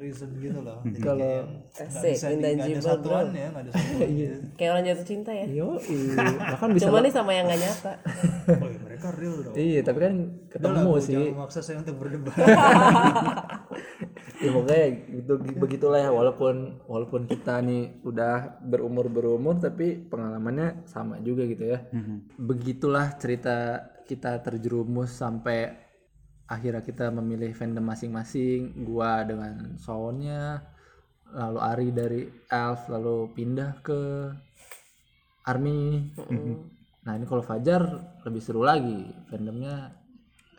reason 0.07 0.29
gitu 0.39 0.59
loh. 0.63 0.79
Jadi 0.81 0.99
kalau 1.03 1.35
nggak 1.67 1.83
Asik, 1.83 2.13
bisa 2.15 2.27
di- 2.27 2.33
nggak 2.33 2.47
ada 2.47 2.47
intangible 2.47 2.79
bro 2.79 2.87
satuannya 2.87 3.45
nggak 3.45 3.63
ada 3.63 3.71
satuannya 3.71 4.29
kayak 4.57 4.69
orang 4.71 4.83
jatuh 4.87 5.05
cinta 5.05 5.31
ya. 5.31 5.45
Yoi, 5.51 5.99
bahkan 6.39 6.69
bisa 6.71 6.83
cuma 6.87 6.97
nih 6.99 7.11
sama 7.11 7.31
yang 7.31 7.45
nggak 7.45 7.61
nyata. 7.61 7.93
Oh 8.47 8.63
iya, 8.63 8.79
mereka 8.79 9.07
real 9.11 9.35
dong. 9.43 9.53
Iya, 9.53 9.79
tapi 9.83 9.99
kan 9.99 10.13
ketemu 10.47 10.91
sih. 11.03 11.13
jangan 11.13 11.35
memaksa 11.35 11.59
saya 11.59 11.77
untuk 11.83 11.95
berdebat. 11.99 12.31
Ya 14.37 14.53
pokoknya 14.53 14.85
gitu 15.09 15.33
begitulah 15.57 15.97
ya. 15.97 16.09
Walaupun 16.13 16.85
walaupun 16.85 17.25
kita 17.25 17.57
nih 17.59 18.05
udah 18.05 18.61
berumur 18.61 19.09
berumur 19.09 19.57
tapi 19.57 19.97
pengalamannya 19.97 20.85
sama 20.85 21.17
juga 21.19 21.43
gitu 21.43 21.65
ya. 21.65 21.81
Begitulah 22.37 23.17
cerita 23.17 23.81
kita 24.05 24.39
terjerumus 24.39 25.11
sampai 25.11 25.86
akhirnya 26.47 26.81
kita 26.81 27.11
memilih 27.11 27.51
fandom 27.51 27.83
masing-masing. 27.83 28.87
Gua 28.87 29.21
dengan 29.27 29.75
Soundnya, 29.77 30.63
lalu 31.29 31.59
Ari 31.59 31.87
dari 31.91 32.21
Elf, 32.47 32.87
lalu 32.87 33.31
pindah 33.35 33.83
ke 33.83 34.31
Army. 35.43 36.11
Nah 37.03 37.15
ini 37.15 37.23
kalau 37.27 37.43
Fajar 37.43 37.83
lebih 38.27 38.41
seru 38.43 38.63
lagi 38.63 39.07
fandomnya 39.31 39.91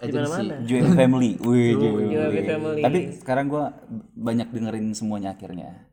agency. 0.01 0.49
Join 0.69 0.95
family. 0.95 1.37
Wih, 1.41 1.75
join 1.77 2.47
family. 2.47 2.83
Tapi 2.85 2.99
sekarang 3.19 3.49
gua 3.49 3.73
banyak 4.15 4.49
dengerin 4.53 4.93
semuanya 4.93 5.35
akhirnya. 5.37 5.89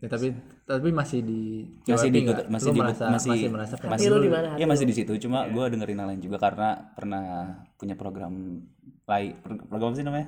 Ya, 0.00 0.08
tapi 0.08 0.32
tapi 0.64 0.96
masih 0.96 1.20
di 1.20 1.68
masih 1.84 2.08
di 2.08 2.24
masih 2.48 2.72
di 2.72 2.80
merasa, 2.80 3.04
masih 3.12 3.30
masih 3.36 3.48
merasa 3.52 3.74
fans. 3.76 4.00
Hati 4.00 4.08
lu 4.08 4.16
di 4.24 4.32
mana? 4.32 4.56
Iya 4.56 4.64
masih 4.64 4.88
di 4.88 4.96
situ 4.96 5.12
cuma 5.20 5.44
gue 5.44 5.60
dengerin 5.60 6.00
yang 6.00 6.08
lain 6.08 6.24
juga 6.24 6.40
karena 6.40 6.88
pernah 6.96 7.52
punya 7.76 8.00
program 8.00 8.64
lain 9.10 9.32
program 9.66 9.66
apa 9.82 9.96
sih 9.96 10.04
namanya? 10.04 10.26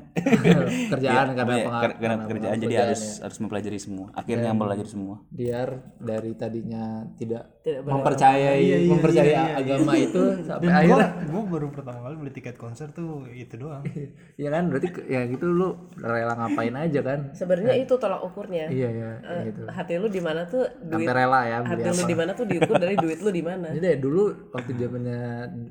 Kerjaan 0.93 1.27
Iya, 1.29 1.35
karena 1.35 1.55
iya, 1.55 1.65
pengal- 1.65 1.83
kar- 1.83 1.97
karena 1.97 2.15
karena 2.15 2.29
kerjaan 2.29 2.57
jadi 2.59 2.75
harus 2.83 3.03
ya. 3.03 3.23
harus 3.23 3.39
mempelajari 3.39 3.79
semua. 3.79 4.07
Akhirnya 4.13 4.51
mempelajari 4.51 4.91
semua. 4.91 5.15
Biar 5.29 5.69
dari 5.97 6.31
tadinya 6.35 6.85
tidak, 7.15 7.45
Tidak 7.63 7.87
mempercayai 7.87 8.59
Iya, 8.59 8.77
iya, 8.77 8.91
mempercayai 8.91 9.31
iya, 9.31 9.43
iya, 9.47 9.55
agama 9.57 9.93
itu 9.95 10.23
sampai 10.43 10.67
dan 10.67 10.75
akhirnya. 10.75 11.09
gua, 11.23 11.31
gua 11.31 11.43
baru 11.49 11.67
pertama 11.71 11.99
kali 12.03 12.15
beli 12.19 12.33
tiket 12.33 12.57
konser 12.57 12.91
tuh 12.91 13.09
itu 13.31 13.55
doang. 13.55 13.87
Ya 14.43 14.51
kan? 14.51 14.67
Berarti 14.67 14.89
ya 15.07 15.21
gitu 15.25 15.47
lu 15.47 15.69
rela 15.95 16.35
ngapain 16.35 16.75
aja 16.75 17.01
kan? 17.01 17.31
Sebenarnya 17.33 17.79
itu 17.79 17.95
tolak 17.95 18.19
ukurnya. 18.21 18.67
iya 18.67 18.89
iya 18.91 19.11
kayak 19.21 19.45
gitu. 19.49 19.63
Hati 19.69 19.93
lu 19.97 20.09
di 20.09 20.19
mana 20.19 20.43
tuh 20.45 20.67
duit 20.83 21.07
sampai 21.07 21.15
rela 21.15 21.41
ya 21.45 21.57
hati 21.63 21.87
lu 21.87 22.03
di 22.03 22.17
mana 22.17 22.31
tuh 22.33 22.45
diukur 22.45 22.77
dari 22.77 22.97
duit 22.97 23.19
lu 23.21 23.31
di 23.31 23.43
mana. 23.43 23.71
jadi 23.71 23.81
deh 23.85 23.97
dulu 24.01 24.23
waktu 24.51 24.75
zamannya 24.75 25.21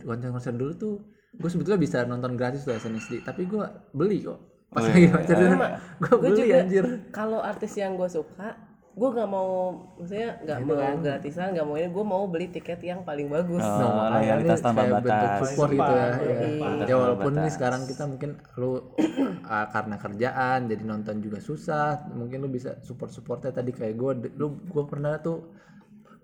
konser-konser 0.01 0.53
dulu 0.53 0.71
tuh 0.73 0.95
gue 1.31 1.49
sebetulnya 1.49 1.79
bisa 1.79 2.03
nonton 2.03 2.35
gratis 2.35 2.63
tuh 2.63 2.75
SNSD 2.75 3.23
tapi 3.23 3.47
gue 3.47 3.63
beli 3.91 4.19
kok 4.21 4.39
pas 4.69 4.83
lagi 4.83 5.07
konser 5.07 5.35
gue 5.35 5.67
Gue 5.99 6.15
beli 6.19 6.31
juga 6.37 6.55
anjir 6.59 6.85
kalau 7.11 7.39
artis 7.39 7.75
yang 7.75 7.95
gue 7.95 8.07
suka, 8.07 8.55
gue 8.91 9.09
nggak 9.11 9.29
mau 9.29 9.49
maksudnya 9.95 10.29
nggak 10.43 10.59
mau 10.63 10.75
gratisan, 10.99 11.47
nggak 11.51 11.63
mau 11.63 11.75
ini, 11.75 11.87
gue 11.87 12.05
mau 12.05 12.23
beli 12.27 12.47
tiket 12.47 12.79
yang 12.83 13.03
paling 13.03 13.27
bagus. 13.27 13.63
Oh, 13.63 13.91
Nah, 14.07 14.19
loyalitas 14.19 14.59
tanpa 14.59 14.83
kayak 14.83 14.95
bentuk 14.99 15.31
batas. 15.31 15.39
support 15.39 15.71
gitu 15.71 15.91
ya. 15.91 16.07
ya. 16.19 16.39
Batas 16.59 16.87
Ya 16.87 16.95
walaupun 16.99 17.31
ini 17.39 17.49
sekarang 17.51 17.81
kita 17.87 18.03
mungkin 18.07 18.29
lu 18.55 18.71
ah, 19.47 19.67
karena 19.71 19.95
kerjaan 19.95 20.59
jadi 20.67 20.83
nonton 20.83 21.15
juga 21.19 21.39
susah, 21.39 22.11
mungkin 22.11 22.43
lu 22.43 22.49
bisa 22.51 22.79
support-supportnya 22.83 23.51
tadi 23.51 23.71
kayak 23.71 23.95
gue, 23.95 24.11
lu 24.35 24.59
gue 24.67 24.83
pernah 24.87 25.19
tuh 25.19 25.51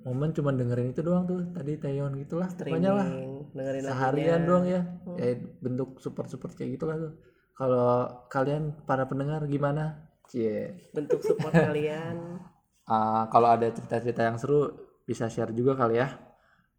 momen 0.04 0.30
cuma 0.32 0.52
dengerin 0.52 0.92
itu 0.92 1.02
doang 1.02 1.26
tuh 1.26 1.42
tadi 1.52 1.76
Taeyeon 1.76 2.14
gitulah 2.18 2.48
pokoknya 2.50 2.92
lah. 2.94 3.08
dengerin 3.52 3.82
lagunya. 3.82 3.92
seharian 3.92 4.42
doang 4.44 4.66
ya. 4.66 4.82
Ya 5.16 5.28
bentuk 5.60 5.98
support-support 6.00 6.54
kayak 6.54 6.78
gitulah 6.78 6.96
tuh. 6.98 7.14
Kalau 7.54 8.06
kalian 8.30 8.86
para 8.86 9.10
pendengar 9.10 9.42
gimana? 9.46 10.08
Cie. 10.30 10.92
Bentuk 10.94 11.24
support 11.24 11.52
kalian. 11.68 12.40
Ah, 12.86 13.28
kalau 13.28 13.50
ada 13.50 13.68
cerita-cerita 13.68 14.24
yang 14.24 14.38
seru 14.38 14.72
bisa 15.04 15.28
share 15.28 15.52
juga 15.52 15.74
kali 15.74 16.00
ya. 16.00 16.08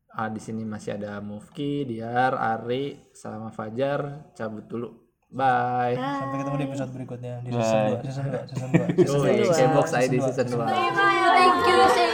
Ah, 0.09 0.33
di 0.33 0.41
sini 0.41 0.65
masih 0.65 0.97
ada 0.97 1.21
Mufki, 1.21 1.85
Diar, 1.85 2.33
Ari, 2.33 3.13
sama 3.13 3.53
Fajar. 3.53 4.33
Cabut 4.33 4.65
dulu. 4.65 4.89
Bye. 5.29 5.93
sampai 6.01 6.41
ketemu 6.41 6.57
di 6.57 6.67
episode 6.73 6.91
berikutnya. 6.97 7.35
Di 7.45 7.51
season 7.53 8.01
2 8.01 8.09
season 8.09 8.27
2 8.33 8.49
season 8.49 8.69
2 8.73 9.05
Yoi, 9.05 9.37
K-Box 9.45 9.87
ID 9.93 10.15
season 10.25 10.47
2. 10.49 10.65
Thank 10.65 11.69
you, 11.69 12.08